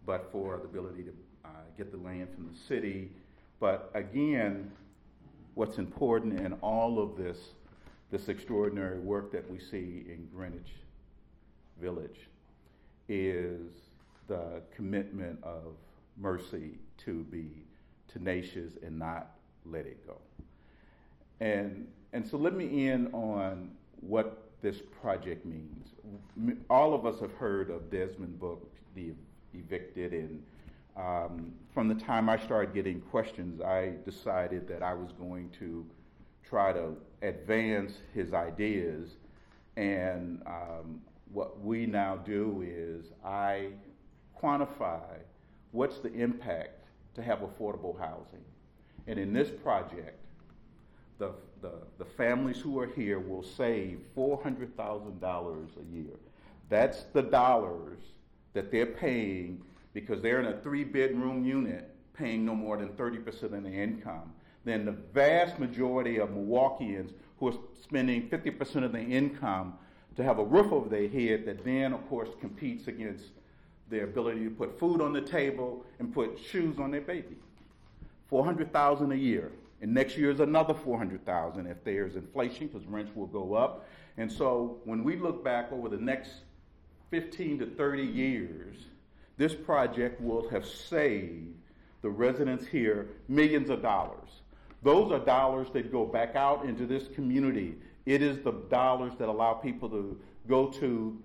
but 0.06 0.32
for 0.32 0.58
the 0.58 0.64
ability 0.64 1.04
to 1.04 1.14
uh, 1.46 1.50
get 1.78 1.92
the 1.92 1.98
land 1.98 2.28
from 2.34 2.50
the 2.52 2.58
city. 2.68 3.12
But 3.60 3.92
again, 3.94 4.72
what's 5.54 5.78
important 5.78 6.40
in 6.40 6.54
all 6.54 7.00
of 7.00 7.16
this, 7.16 7.38
this 8.10 8.28
extraordinary 8.28 9.00
work 9.00 9.32
that 9.32 9.50
we 9.50 9.60
see 9.60 10.06
in 10.08 10.28
Greenwich 10.34 10.72
Village, 11.80 12.28
is 13.08 13.72
the 14.28 14.62
commitment 14.76 15.38
of 15.44 15.76
mercy 16.18 16.80
to 17.06 17.24
be 17.26 17.50
tenacious 18.08 18.74
and 18.84 18.98
not 18.98 19.32
let 19.66 19.86
it 19.86 20.06
go. 20.08 20.18
And, 21.40 21.88
and 22.14 22.28
so 22.28 22.38
let 22.38 22.56
me 22.56 22.90
end 22.90 23.10
on 23.14 23.72
what 24.00 24.51
this 24.62 24.82
project 25.02 25.46
means. 25.46 25.90
All 26.70 26.94
of 26.94 27.06
us 27.06 27.20
have 27.20 27.34
heard 27.34 27.70
of 27.70 27.90
Desmond 27.90 28.40
Book, 28.40 28.72
the 28.96 29.14
evicted. 29.54 30.14
And 30.14 30.44
um, 30.96 31.54
from 31.74 31.88
the 31.88 31.96
time 31.96 32.30
I 32.30 32.38
started 32.38 32.74
getting 32.74 33.02
questions, 33.02 33.62
I 33.62 33.94
decided 34.06 34.68
that 34.68 34.84
I 34.84 34.94
was 34.94 35.12
going 35.14 35.50
to 35.60 35.86
try 36.48 36.74
to 36.74 36.96
advance 37.22 37.94
his 38.14 38.34
ideas. 38.34 39.12
And 39.78 40.42
um, 40.46 41.02
what 41.32 41.62
we 41.62 41.86
now 41.86 42.18
do 42.18 42.64
is 42.66 43.06
I 43.26 43.70
quantify 44.42 45.18
what's 45.72 46.00
the 46.00 46.14
impact 46.14 46.86
to 47.16 47.24
have 47.24 47.40
affordable 47.40 47.98
housing. 47.98 48.44
And 49.08 49.18
in 49.18 49.34
this 49.34 49.50
project, 49.50 50.20
the, 51.18 51.32
the, 51.62 51.74
the 51.98 52.06
families 52.06 52.60
who 52.60 52.80
are 52.80 52.88
here 52.88 53.20
will 53.20 53.44
save 53.44 54.00
$400,000 54.18 55.68
a 55.78 55.96
year. 55.96 56.18
That's 56.70 57.04
the 57.14 57.22
dollars 57.22 58.00
that 58.54 58.72
they're 58.72 58.86
paying 58.86 59.62
because 59.94 60.22
they're 60.22 60.40
in 60.40 60.48
a 60.48 60.58
three 60.62 60.84
bedroom 60.84 61.46
unit 61.46 61.94
paying 62.14 62.46
no 62.46 62.56
more 62.56 62.78
than 62.78 62.90
30% 62.90 63.44
of 63.44 63.64
their 63.64 63.74
income, 63.74 64.32
then 64.64 64.86
the 64.86 64.92
vast 64.92 65.60
majority 65.60 66.20
of 66.20 66.30
Milwaukeeans 66.30 67.12
who 67.40 67.48
are 67.48 67.54
spending 67.82 68.30
50% 68.30 68.84
of 68.84 68.92
their 68.92 69.02
income 69.02 69.74
to 70.16 70.24
have 70.24 70.40
a 70.40 70.44
roof 70.44 70.72
over 70.72 70.90
their 70.90 71.08
head 71.08 71.46
that 71.46 71.64
then, 71.64 71.94
of 71.94 72.08
course, 72.10 72.30
competes 72.40 72.88
against 72.88 73.26
their 73.90 74.04
ability 74.04 74.44
to 74.44 74.50
put 74.52 74.78
food 74.80 75.02
on 75.02 75.14
the 75.14 75.22
table 75.22 75.84
and 76.00 76.14
put 76.14 76.38
shoes 76.40 76.80
on 76.80 76.92
their 76.92 77.02
baby. 77.02 77.36
400,000 78.30 79.12
a 79.12 79.16
year. 79.16 79.52
And 79.82 79.94
next 79.94 80.16
year 80.16 80.30
is 80.30 80.40
another 80.40 80.74
400,000 80.74 81.66
if 81.66 81.84
there's 81.84 82.16
inflation 82.16 82.68
because 82.68 82.86
rents 82.88 83.12
will 83.16 83.28
go 83.28 83.56
up. 83.56 83.86
And 84.18 84.32
so 84.32 84.80
when 84.86 85.04
we 85.04 85.16
look 85.16 85.44
back 85.44 85.72
over 85.72 85.90
the 85.90 85.98
next 85.98 86.32
15 87.10 87.60
to 87.60 87.66
30 87.66 88.04
years, 88.04 88.78
this 89.38 89.56
project 89.56 90.22
will 90.22 90.48
have 90.50 90.66
saved 90.66 91.56
the 92.02 92.10
residents 92.10 92.66
here 92.66 93.10
millions 93.28 93.70
of 93.70 93.82
dollars. 93.82 94.30
Those 94.84 95.12
are 95.12 95.20
dollars 95.20 95.68
that 95.74 95.92
go 95.92 96.06
back 96.06 96.36
out 96.36 96.66
into 96.66 96.86
this 96.86 97.08
community. 97.16 97.76
It 98.06 98.22
is 98.22 98.44
the 98.44 98.52
dollars 98.52 99.14
that 99.20 99.30
allow 99.30 99.54
people 99.54 99.90
to 99.90 100.20
go 100.48 100.68
to 100.68 101.20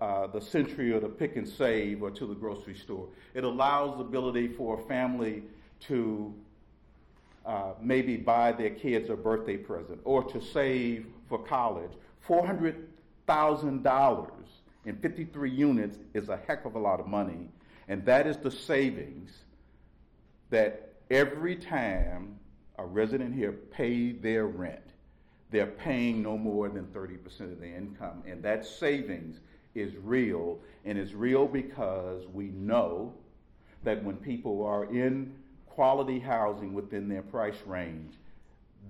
uh, 0.00 0.26
the 0.26 0.40
Sentry 0.40 0.92
or 0.92 1.00
the 1.00 1.08
Pick 1.08 1.36
and 1.36 1.46
Save 1.46 2.02
or 2.02 2.10
to 2.10 2.26
the 2.26 2.34
grocery 2.34 2.74
store. 2.74 3.08
It 3.34 3.44
allows 3.44 3.98
the 3.98 4.04
ability 4.04 4.48
for 4.48 4.80
a 4.80 4.82
family 4.84 5.42
to 5.80 6.34
uh, 7.44 7.72
maybe 7.80 8.16
buy 8.16 8.52
their 8.52 8.70
kids 8.70 9.10
a 9.10 9.16
birthday 9.16 9.56
present 9.56 10.00
or 10.04 10.22
to 10.24 10.40
save 10.40 11.06
for 11.28 11.38
college. 11.38 11.90
$400,000 12.26 14.30
in 14.84 14.96
53 14.96 15.50
units 15.50 15.98
is 16.14 16.28
a 16.28 16.38
heck 16.46 16.64
of 16.64 16.74
a 16.74 16.78
lot 16.78 17.00
of 17.00 17.06
money. 17.06 17.48
And 17.88 18.04
that 18.06 18.26
is 18.26 18.36
the 18.38 18.50
savings 18.50 19.32
that 20.50 20.92
every 21.10 21.56
time 21.56 22.38
a 22.78 22.86
resident 22.86 23.34
here 23.34 23.52
pay 23.52 24.12
their 24.12 24.46
rent, 24.46 24.80
they're 25.50 25.66
paying 25.66 26.22
no 26.22 26.38
more 26.38 26.68
than 26.68 26.86
30% 26.86 27.52
of 27.52 27.60
their 27.60 27.76
income. 27.76 28.22
And 28.26 28.42
that 28.42 28.64
savings 28.64 29.40
is 29.74 29.94
real, 29.96 30.58
and 30.84 30.98
it's 30.98 31.12
real 31.12 31.46
because 31.46 32.26
we 32.32 32.46
know 32.46 33.14
that 33.84 34.02
when 34.04 34.16
people 34.16 34.64
are 34.64 34.84
in 34.84 35.34
quality 35.74 36.18
housing 36.18 36.74
within 36.74 37.08
their 37.08 37.22
price 37.22 37.56
range, 37.66 38.14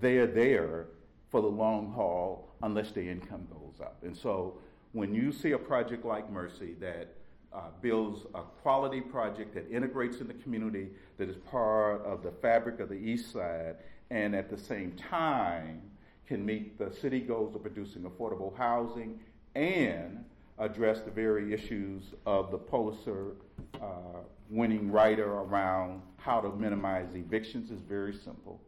they're 0.01 0.27
there 0.27 0.87
for 1.29 1.41
the 1.41 1.47
long 1.47 1.91
haul 1.93 2.49
unless 2.61 2.91
their 2.91 3.09
income 3.09 3.47
goes 3.49 3.79
up. 3.81 3.97
And 4.03 4.15
so 4.15 4.57
when 4.91 5.15
you 5.15 5.31
see 5.31 5.53
a 5.53 5.57
project 5.57 6.05
like 6.05 6.29
Mercy 6.29 6.75
that 6.81 7.07
uh, 7.53 7.61
builds 7.81 8.25
a 8.35 8.41
quality 8.61 8.99
project 8.99 9.53
that 9.53 9.69
integrates 9.71 10.19
in 10.19 10.27
the 10.27 10.33
community, 10.35 10.89
that 11.17 11.29
is 11.29 11.37
part 11.49 12.03
of 12.03 12.21
the 12.21 12.31
fabric 12.31 12.79
of 12.79 12.89
the 12.89 12.95
East 12.95 13.31
Side, 13.31 13.75
and 14.09 14.35
at 14.35 14.49
the 14.49 14.57
same 14.57 14.91
time 14.91 15.81
can 16.27 16.45
meet 16.45 16.77
the 16.77 16.91
city 16.91 17.19
goals 17.19 17.55
of 17.55 17.61
producing 17.61 18.03
affordable 18.03 18.55
housing 18.57 19.19
and 19.55 20.23
address 20.59 21.01
the 21.01 21.11
very 21.11 21.53
issues 21.53 22.03
of 22.25 22.51
the 22.51 22.57
Pulitzer 22.57 23.35
uh, 23.81 24.19
winning 24.49 24.91
writer 24.91 25.31
around 25.31 26.01
how 26.23 26.39
to 26.39 26.49
minimize 26.55 27.13
evictions 27.15 27.69
is 27.69 27.81
very 27.81 28.13
simple. 28.13 28.61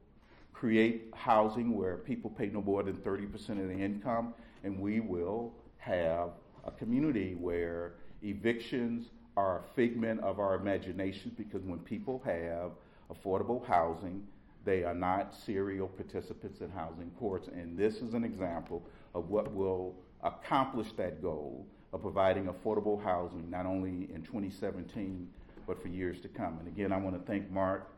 Create 0.52 1.10
housing 1.14 1.76
where 1.76 1.96
people 1.96 2.30
pay 2.30 2.48
no 2.48 2.62
more 2.62 2.84
than 2.84 2.96
30% 2.98 3.34
of 3.52 3.58
their 3.70 3.72
income, 3.72 4.34
and 4.66 4.78
we 4.78 5.00
will 5.00 5.54
have 5.78 6.32
a 6.66 6.72
community 6.72 7.36
where 7.36 7.94
evictions 8.24 9.08
are 9.38 9.60
a 9.60 9.64
figment 9.76 10.20
of 10.22 10.40
our 10.40 10.56
imaginations 10.56 11.34
because 11.38 11.62
when 11.64 11.80
people 11.80 12.22
have 12.26 12.72
affordable 13.14 13.66
housing, 13.66 14.22
they 14.66 14.84
are 14.84 14.94
not 14.94 15.34
serial 15.46 15.88
participants 15.88 16.60
in 16.60 16.70
housing 16.72 17.12
courts. 17.20 17.48
And 17.48 17.78
this 17.78 17.98
is 17.98 18.14
an 18.14 18.26
example 18.26 18.84
of 19.14 19.30
what 19.30 19.54
will 19.54 19.96
accomplish 20.24 20.88
that 20.98 21.22
goal 21.22 21.66
of 21.94 22.02
providing 22.02 22.48
affordable 22.48 23.02
housing 23.02 23.50
not 23.50 23.66
only 23.66 24.10
in 24.14 24.24
2017 24.24 25.30
but 25.68 25.82
for 25.82 25.88
years 25.88 26.20
to 26.22 26.28
come. 26.28 26.58
And 26.60 26.68
again, 26.68 26.92
I 26.92 26.98
want 26.98 27.16
to 27.16 27.32
thank 27.32 27.50
Mark, 27.52 27.90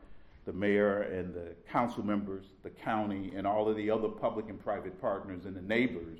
the 0.46 0.52
mayor, 0.52 1.02
and 1.02 1.34
the 1.34 1.54
council 1.70 2.04
members, 2.04 2.44
the 2.62 2.70
county, 2.70 3.32
and 3.36 3.46
all 3.46 3.68
of 3.68 3.76
the 3.76 3.90
other 3.90 4.08
public 4.08 4.48
and 4.48 4.62
private 4.62 5.00
partners 5.00 5.44
and 5.44 5.56
the 5.56 5.62
neighbors 5.62 6.18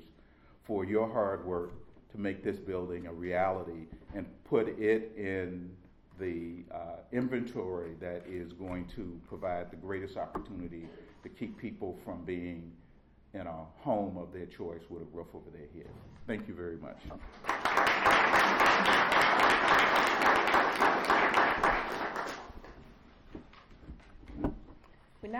for 0.63 0.85
your 0.85 1.09
hard 1.09 1.45
work 1.45 1.71
to 2.11 2.19
make 2.19 2.43
this 2.43 2.57
building 2.57 3.07
a 3.07 3.13
reality 3.13 3.85
and 4.15 4.25
put 4.45 4.67
it 4.79 5.11
in 5.17 5.69
the 6.19 6.63
uh, 6.73 6.97
inventory 7.11 7.95
that 7.99 8.23
is 8.27 8.51
going 8.53 8.85
to 8.95 9.19
provide 9.27 9.71
the 9.71 9.77
greatest 9.77 10.17
opportunity 10.17 10.85
to 11.23 11.29
keep 11.29 11.57
people 11.57 11.97
from 12.03 12.23
being 12.25 12.71
in 13.33 13.41
a 13.41 13.65
home 13.77 14.17
of 14.17 14.33
their 14.33 14.47
choice 14.47 14.81
with 14.89 15.01
a 15.01 15.05
roof 15.13 15.27
over 15.33 15.49
their 15.51 15.67
head. 15.73 15.91
Thank 16.27 16.47
you 16.47 16.53
very 16.53 16.77
much. 16.77 16.97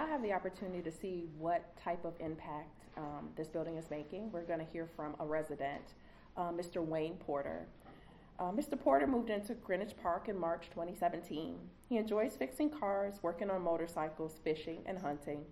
Have 0.10 0.22
the 0.24 0.34
opportunity 0.34 0.82
to 0.82 0.92
see 0.92 1.26
what 1.38 1.78
type 1.78 2.04
of 2.04 2.14
impact 2.20 2.86
um, 2.98 3.30
this 3.36 3.48
building 3.48 3.78
is 3.78 3.90
making. 3.92 4.32
We're 4.32 4.42
going 4.42 4.60
to 4.60 4.66
hear 4.66 4.88
from 4.96 5.16
a 5.20 5.26
resident, 5.26 5.94
uh, 6.36 6.50
Mr. 6.50 6.84
Wayne 6.84 7.14
Porter. 7.14 7.68
Uh, 8.40 8.52
Mr. 8.52 8.80
Porter 8.80 9.06
moved 9.06 9.30
into 9.30 9.54
Greenwich 9.54 9.94
Park 10.02 10.28
in 10.28 10.40
March 10.40 10.70
2017. 10.72 11.58
He 11.88 11.98
enjoys 11.98 12.36
fixing 12.36 12.72
cars, 12.72 13.20
working 13.22 13.52
on 13.52 13.62
motorcycles, 13.62 14.40
fishing, 14.44 14.82
and 14.88 14.98
hunting. 14.98 15.46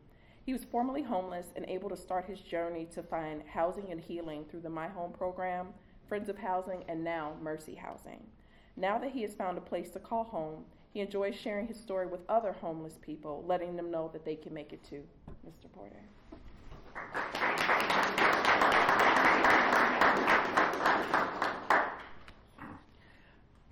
He 0.43 0.54
was 0.54 0.63
formerly 0.63 1.04
homeless 1.04 1.48
and 1.56 1.65
able 1.67 1.89
to 1.89 1.98
start 1.98 2.26
his 2.26 2.39
journey 2.39 2.88
to 2.96 3.04
find 3.04 3.43
housing 3.46 3.91
and 3.91 4.02
healing 4.02 4.46
through 4.50 4.62
the 4.62 4.70
My 4.70 4.88
Home 4.88 5.12
program, 5.12 5.67
Friends 6.08 6.30
of 6.30 6.38
Housing, 6.38 6.84
and 6.88 7.04
now 7.04 7.34
Mercy 7.41 7.76
Housing. 7.76 8.24
Now 8.76 8.98
that 8.98 9.12
he 9.12 9.22
has 9.22 9.36
found 9.36 9.58
a 9.58 9.62
place 9.62 9.89
to 9.91 10.00
call 10.00 10.24
home, 10.24 10.63
he 10.93 11.02
enjoys 11.02 11.36
sharing 11.36 11.67
his 11.67 11.80
story 11.80 12.08
with 12.08 12.21
other 12.30 12.54
homeless 12.54 12.97
people, 13.02 13.43
letting 13.47 13.76
them 13.76 13.91
know 13.91 14.10
that 14.13 14.26
they 14.26 14.36
can 14.36 14.54
make 14.54 14.73
it 14.73 14.84
too. 14.84 15.04
Mr. 15.45 15.71
Porter. 15.73 15.95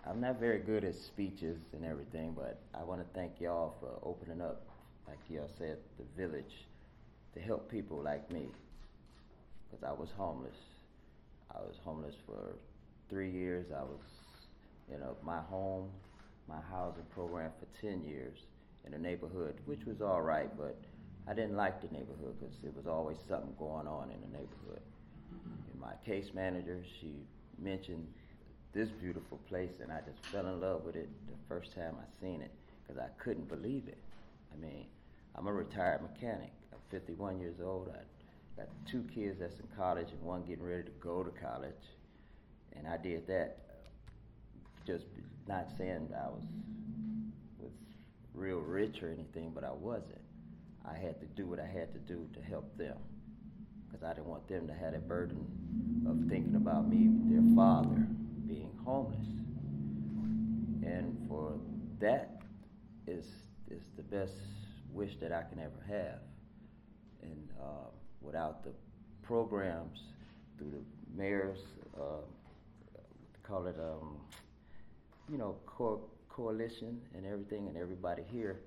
I'm 0.07 0.21
not 0.21 0.39
very 0.39 0.59
good 0.59 0.83
at 0.83 0.95
speeches 0.95 1.57
and 1.73 1.83
everything, 1.83 2.33
but 2.33 2.59
I 2.73 2.83
want 2.83 3.01
to 3.01 3.07
thank 3.19 3.41
y'all 3.41 3.75
for 3.79 3.99
opening 4.07 4.41
up, 4.41 4.61
like 5.07 5.17
y'all 5.29 5.49
said, 5.57 5.77
the 5.97 6.05
village 6.15 6.65
to 7.33 7.39
help 7.41 7.69
people 7.69 8.01
like 8.01 8.31
me. 8.31 8.47
Because 9.69 9.83
I 9.83 9.91
was 9.91 10.09
homeless. 10.15 10.55
I 11.53 11.59
was 11.59 11.75
homeless 11.83 12.15
for 12.25 12.55
three 13.09 13.31
years. 13.31 13.67
I 13.75 13.81
was 13.81 13.99
you 14.91 14.97
know, 14.97 15.15
my 15.23 15.39
home, 15.49 15.89
my 16.47 16.59
housing 16.69 17.05
program 17.13 17.51
for 17.59 17.65
10 17.81 18.03
years 18.03 18.37
in 18.85 18.91
the 18.91 18.97
neighborhood, 18.97 19.55
which 19.65 19.85
was 19.85 20.01
all 20.01 20.21
right, 20.21 20.49
but 20.57 20.77
I 21.27 21.33
didn't 21.33 21.55
like 21.55 21.81
the 21.81 21.87
neighborhood 21.87 22.35
because 22.39 22.55
there 22.61 22.71
was 22.75 22.85
always 22.87 23.17
something 23.27 23.53
going 23.57 23.87
on 23.87 24.11
in 24.11 24.21
the 24.21 24.37
neighborhood. 24.37 24.81
And 25.71 25.81
my 25.81 25.93
case 26.05 26.33
manager, 26.33 26.81
she 26.99 27.13
mentioned 27.57 28.07
this 28.73 28.89
beautiful 28.89 29.39
place, 29.49 29.71
and 29.81 29.91
I 29.91 30.01
just 30.01 30.23
fell 30.27 30.45
in 30.45 30.61
love 30.61 30.83
with 30.83 30.95
it 30.95 31.09
the 31.27 31.37
first 31.47 31.73
time 31.73 31.95
I 31.99 32.21
seen 32.21 32.41
it 32.41 32.51
because 32.83 33.01
I 33.01 33.07
couldn't 33.17 33.49
believe 33.49 33.87
it. 33.87 33.97
I 34.53 34.61
mean, 34.61 34.85
I'm 35.35 35.47
a 35.47 35.53
retired 35.53 36.01
mechanic. 36.01 36.51
I'm 36.71 36.79
51 36.91 37.39
years 37.39 37.55
old. 37.63 37.89
I 37.89 38.61
got 38.61 38.69
two 38.85 39.03
kids 39.13 39.39
that's 39.39 39.59
in 39.59 39.67
college 39.75 40.11
and 40.11 40.21
one 40.21 40.43
getting 40.43 40.63
ready 40.63 40.83
to 40.83 40.91
go 41.01 41.23
to 41.23 41.31
college, 41.41 41.73
and 42.75 42.87
I 42.87 42.97
did 42.97 43.25
that. 43.27 43.57
Just 44.85 45.05
not 45.47 45.67
saying 45.77 46.09
I 46.15 46.27
was 46.27 46.43
was 47.59 47.71
real 48.33 48.59
rich 48.59 49.01
or 49.03 49.09
anything, 49.09 49.51
but 49.53 49.63
I 49.63 49.71
wasn't. 49.71 50.21
I 50.87 50.95
had 50.97 51.19
to 51.19 51.25
do 51.25 51.45
what 51.45 51.59
I 51.59 51.65
had 51.65 51.93
to 51.93 51.99
do 51.99 52.27
to 52.33 52.41
help 52.41 52.77
them 52.77 52.97
because 53.87 54.03
I 54.03 54.13
didn't 54.13 54.27
want 54.27 54.47
them 54.47 54.67
to 54.67 54.73
have 54.73 54.93
that 54.93 55.07
burden 55.07 55.45
of 56.07 56.29
thinking 56.29 56.55
about 56.55 56.87
me, 56.87 57.09
their 57.31 57.55
father 57.55 58.07
being 58.47 58.71
homeless. 58.83 59.27
And 60.83 61.17
for 61.27 61.53
that 61.99 62.41
is 63.07 63.25
is 63.71 63.83
the 63.97 64.03
best 64.03 64.33
wish 64.91 65.15
that 65.19 65.31
I 65.31 65.43
can 65.43 65.59
ever 65.59 65.83
have. 65.87 66.19
And 67.21 67.49
uh, 67.59 67.89
without 68.21 68.63
the 68.63 68.71
programs 69.23 69.99
through 70.57 70.71
the 70.71 71.17
mayor's, 71.17 71.59
uh, 71.99 72.23
call 73.43 73.65
it, 73.67 73.75
um, 73.79 74.17
you 75.29 75.37
know, 75.37 75.55
co- 75.65 76.03
coalition 76.29 77.01
and 77.15 77.25
everything, 77.25 77.67
and 77.67 77.77
everybody 77.77 78.23
here, 78.31 78.59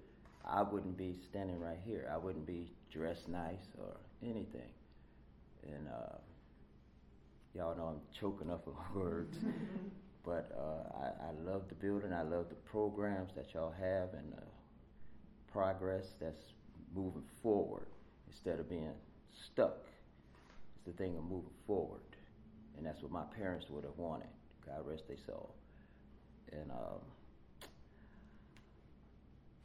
I 0.44 0.62
wouldn't 0.62 0.96
be 0.96 1.16
standing 1.30 1.60
right 1.60 1.78
here. 1.84 2.10
I 2.12 2.16
wouldn't 2.16 2.46
be 2.46 2.70
dressed 2.92 3.28
nice 3.28 3.68
or 3.78 3.96
anything. 4.22 4.70
And 5.64 5.88
uh, 5.88 6.16
y'all 7.54 7.76
know 7.76 7.84
I'm 7.84 8.00
choking 8.18 8.50
up 8.50 8.66
on 8.94 9.00
words. 9.00 9.36
but 10.24 10.50
uh, 10.58 10.98
I, 10.98 11.28
I 11.28 11.50
love 11.50 11.62
the 11.68 11.74
building. 11.74 12.12
I 12.12 12.22
love 12.22 12.48
the 12.48 12.54
programs 12.70 13.32
that 13.36 13.54
y'all 13.54 13.74
have 13.78 14.14
and 14.14 14.32
the 14.32 14.42
progress 15.52 16.04
that's 16.20 16.42
moving 16.94 17.24
forward 17.42 17.86
instead 18.30 18.58
of 18.58 18.68
being 18.68 18.92
stuck. 19.52 19.84
It's 20.76 20.86
the 20.86 20.92
thing 20.92 21.16
of 21.16 21.24
moving 21.24 21.50
forward. 21.66 22.00
And 22.76 22.86
that's 22.86 23.02
what 23.02 23.10
my 23.10 23.24
parents 23.36 23.66
would 23.70 23.84
have 23.84 23.96
wanted. 23.96 24.28
God 24.64 24.86
rest 24.86 25.08
their 25.08 25.16
soul. 25.26 25.54
And 26.52 26.70
um, 26.70 27.00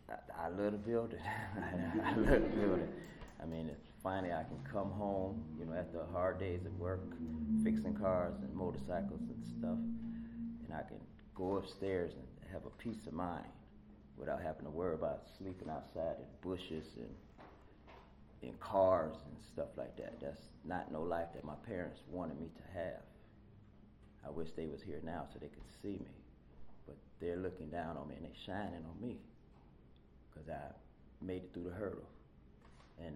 I, 0.09 0.45
I 0.45 0.47
love 0.49 0.71
the 0.73 0.77
building. 0.77 1.19
I 2.05 2.15
love 2.15 2.41
the 2.41 2.49
building. 2.49 2.87
I 3.41 3.45
mean, 3.45 3.69
finally 4.01 4.33
I 4.33 4.43
can 4.43 4.59
come 4.71 4.91
home, 4.91 5.43
you 5.59 5.65
know, 5.65 5.73
after 5.73 5.99
hard 6.11 6.39
days 6.39 6.61
at 6.65 6.73
work, 6.73 7.01
fixing 7.63 7.95
cars 7.95 8.35
and 8.41 8.53
motorcycles 8.53 9.21
and 9.21 9.45
stuff, 9.59 9.77
and 10.65 10.73
I 10.73 10.81
can 10.87 10.99
go 11.35 11.57
upstairs 11.57 12.11
and 12.13 12.51
have 12.51 12.65
a 12.65 12.69
peace 12.81 13.07
of 13.07 13.13
mind 13.13 13.45
without 14.17 14.41
having 14.41 14.65
to 14.65 14.69
worry 14.69 14.93
about 14.93 15.23
sleeping 15.37 15.69
outside 15.69 16.17
in 16.19 16.49
bushes 16.49 16.85
and 16.97 17.09
in 18.41 18.53
cars 18.59 19.15
and 19.25 19.35
stuff 19.53 19.69
like 19.77 19.95
that. 19.97 20.19
That's 20.21 20.41
not 20.65 20.91
no 20.91 21.01
life 21.01 21.27
that 21.33 21.43
my 21.43 21.55
parents 21.65 21.99
wanted 22.11 22.39
me 22.39 22.47
to 22.55 22.79
have. 22.79 23.01
I 24.25 24.29
wish 24.29 24.49
they 24.55 24.67
was 24.67 24.81
here 24.81 25.01
now 25.03 25.25
so 25.31 25.39
they 25.39 25.47
could 25.47 25.63
see 25.81 25.99
me, 25.99 26.11
they're 27.23 27.37
looking 27.37 27.69
down 27.69 27.97
on 27.97 28.07
me 28.07 28.15
and 28.15 28.25
they're 28.25 28.45
shining 28.45 28.83
on 28.85 29.01
me 29.01 29.17
because 30.31 30.49
I 30.49 31.25
made 31.25 31.43
it 31.43 31.51
through 31.53 31.63
the 31.63 31.75
hurdle. 31.75 32.07
And 32.99 33.15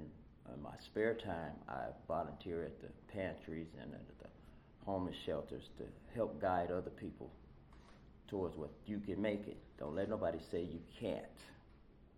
in 0.54 0.62
my 0.62 0.72
spare 0.86 1.14
time, 1.14 1.54
I 1.68 1.88
volunteer 2.08 2.64
at 2.64 2.82
the 2.82 2.88
pantries 3.12 3.68
and 3.82 3.94
at 3.94 4.08
the 4.20 4.30
homeless 4.86 5.16
shelters 5.26 5.64
to 5.78 5.84
help 6.16 6.42
guide 6.42 6.72
other 6.72 6.90
people 6.90 7.30
towards 8.30 8.58
what 8.58 8.72
you 8.86 9.00
can 9.00 9.22
make 9.22 9.48
it. 9.48 9.58
Don't 9.78 9.96
let 9.96 10.10
nobody 10.10 10.40
say 10.52 10.62
you 10.62 10.80
can't 11.00 11.26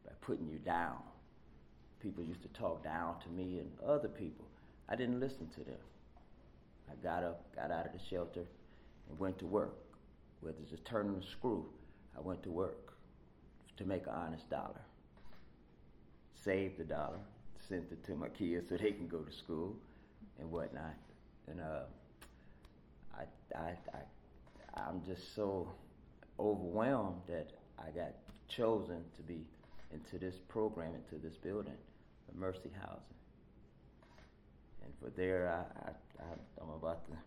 by 0.06 0.12
putting 0.21 0.47
you 0.47 0.60
down. 0.60 0.97
People 2.02 2.23
used 2.23 2.41
to 2.43 2.47
talk 2.49 2.84
down 2.84 3.15
to 3.21 3.30
me 3.30 3.60
and 3.60 3.69
other 3.86 4.08
people. 4.08 4.45
I 4.88 4.95
didn't 4.95 5.19
listen 5.19 5.49
to 5.56 5.63
them. 5.63 5.80
I 6.89 6.95
got 7.04 7.23
up, 7.23 7.43
got 7.56 7.71
out 7.71 7.86
of 7.86 7.91
the 7.91 7.99
shelter, 8.10 8.45
and 9.10 9.19
went 9.19 9.38
to 9.39 9.45
work. 9.45 9.75
Whether 10.41 10.58
it's 10.62 10.71
just 10.71 10.86
turning 10.86 11.15
a 11.15 11.23
screw, 11.38 11.65
I 12.19 12.27
went 12.27 12.43
to 12.43 12.51
work 12.51 12.93
to 13.77 13.86
make 13.86 14.05
an 14.08 14.13
honest 14.13 14.49
dollar. 14.49 14.82
Saved 16.43 16.77
the 16.77 16.84
dollar, 16.84 17.19
sent 17.67 17.91
it 17.91 18.05
to 18.05 18.15
my 18.15 18.27
kids 18.29 18.69
so 18.69 18.77
they 18.77 18.91
can 18.91 19.08
go 19.08 19.19
to 19.19 19.32
school 19.32 19.75
and 20.39 20.51
whatnot. 20.51 20.95
And 21.47 21.62
uh, 21.62 21.84
I, 23.17 23.58
I, 23.58 23.69
I, 23.93 24.82
I'm 24.82 25.01
just 25.05 25.36
so 25.36 25.71
overwhelmed 26.39 27.21
that 27.27 27.51
I 27.77 27.89
got 27.91 28.13
chosen 28.47 29.03
to 29.15 29.21
be 29.23 29.45
into 29.93 30.17
this 30.17 30.36
program, 30.47 30.91
into 30.95 31.25
this 31.25 31.38
building, 31.38 31.77
the 32.32 32.39
Mercy 32.39 32.71
Housing. 32.82 33.01
And 34.84 34.93
for 35.01 35.10
there, 35.15 35.49
I, 35.49 35.88
I, 35.88 35.91
I, 36.23 36.62
I'm 36.62 36.69
about 36.69 37.05
to 37.08 37.17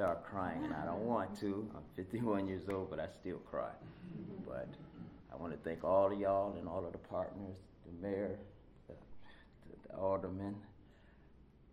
start 0.00 0.24
crying, 0.24 0.64
and 0.64 0.72
I 0.72 0.86
don't 0.86 1.04
want 1.04 1.38
to. 1.40 1.68
I'm 1.76 1.82
51 1.94 2.48
years 2.48 2.62
old, 2.70 2.88
but 2.88 2.98
I 2.98 3.06
still 3.20 3.36
cry. 3.36 3.68
But 4.48 4.66
I 5.30 5.36
want 5.36 5.52
to 5.52 5.58
thank 5.58 5.84
all 5.84 6.10
of 6.10 6.18
y'all 6.18 6.56
and 6.58 6.66
all 6.66 6.86
of 6.86 6.92
the 6.92 6.98
partners, 6.98 7.58
the 7.84 8.08
mayor, 8.08 8.38
the, 8.88 8.94
the 9.86 9.94
aldermen, 9.94 10.54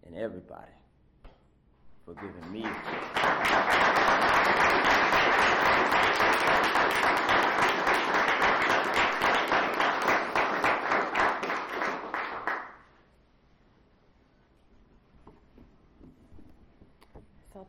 and 0.05 0.17
everybody 0.17 0.73
for 2.03 2.15
giving 2.15 2.51
me. 2.51 2.65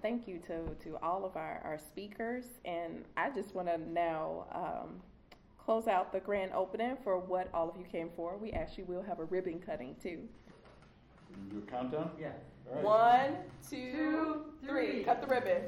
Thank 0.03 0.27
you 0.27 0.39
to, 0.47 0.75
to 0.85 0.97
all 1.03 1.25
of 1.25 1.37
our, 1.37 1.61
our 1.65 1.79
speakers. 1.79 2.45
And 2.65 3.05
I 3.17 3.31
just 3.31 3.55
want 3.55 3.69
to 3.69 3.79
now 3.79 4.47
um, 4.53 5.01
close 5.59 5.89
out 5.89 6.13
the 6.13 6.21
grand 6.21 6.53
opening 6.53 6.97
for 7.03 7.19
what 7.19 7.49
all 7.53 7.69
of 7.69 7.77
you 7.77 7.85
came 7.85 8.11
for. 8.17 8.37
We 8.37 8.53
actually 8.53 8.85
will 8.85 9.03
have 9.03 9.21
a 9.21 9.25
ribbon 9.25 9.61
cutting 9.61 9.97
too. 10.03 10.21
Do 11.51 11.59
a 11.59 11.71
countdown? 11.71 12.11
Yeah. 12.21 12.29
All 12.69 12.75
right. 12.75 12.85
One, 12.85 13.37
two, 13.69 14.45
three. 14.67 15.05
Cut 15.05 15.21
the 15.21 15.27
ribbon. 15.27 15.63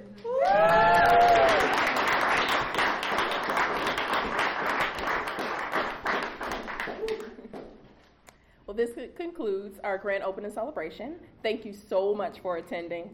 Well, 8.67 8.77
this 8.77 8.91
concludes 9.17 9.81
our 9.83 9.99
grand 9.99 10.23
opening 10.23 10.53
celebration. 10.53 11.17
Thank 11.43 11.65
you 11.65 11.73
so 11.73 12.15
much 12.15 12.39
for 12.39 12.57
attending. 12.59 13.11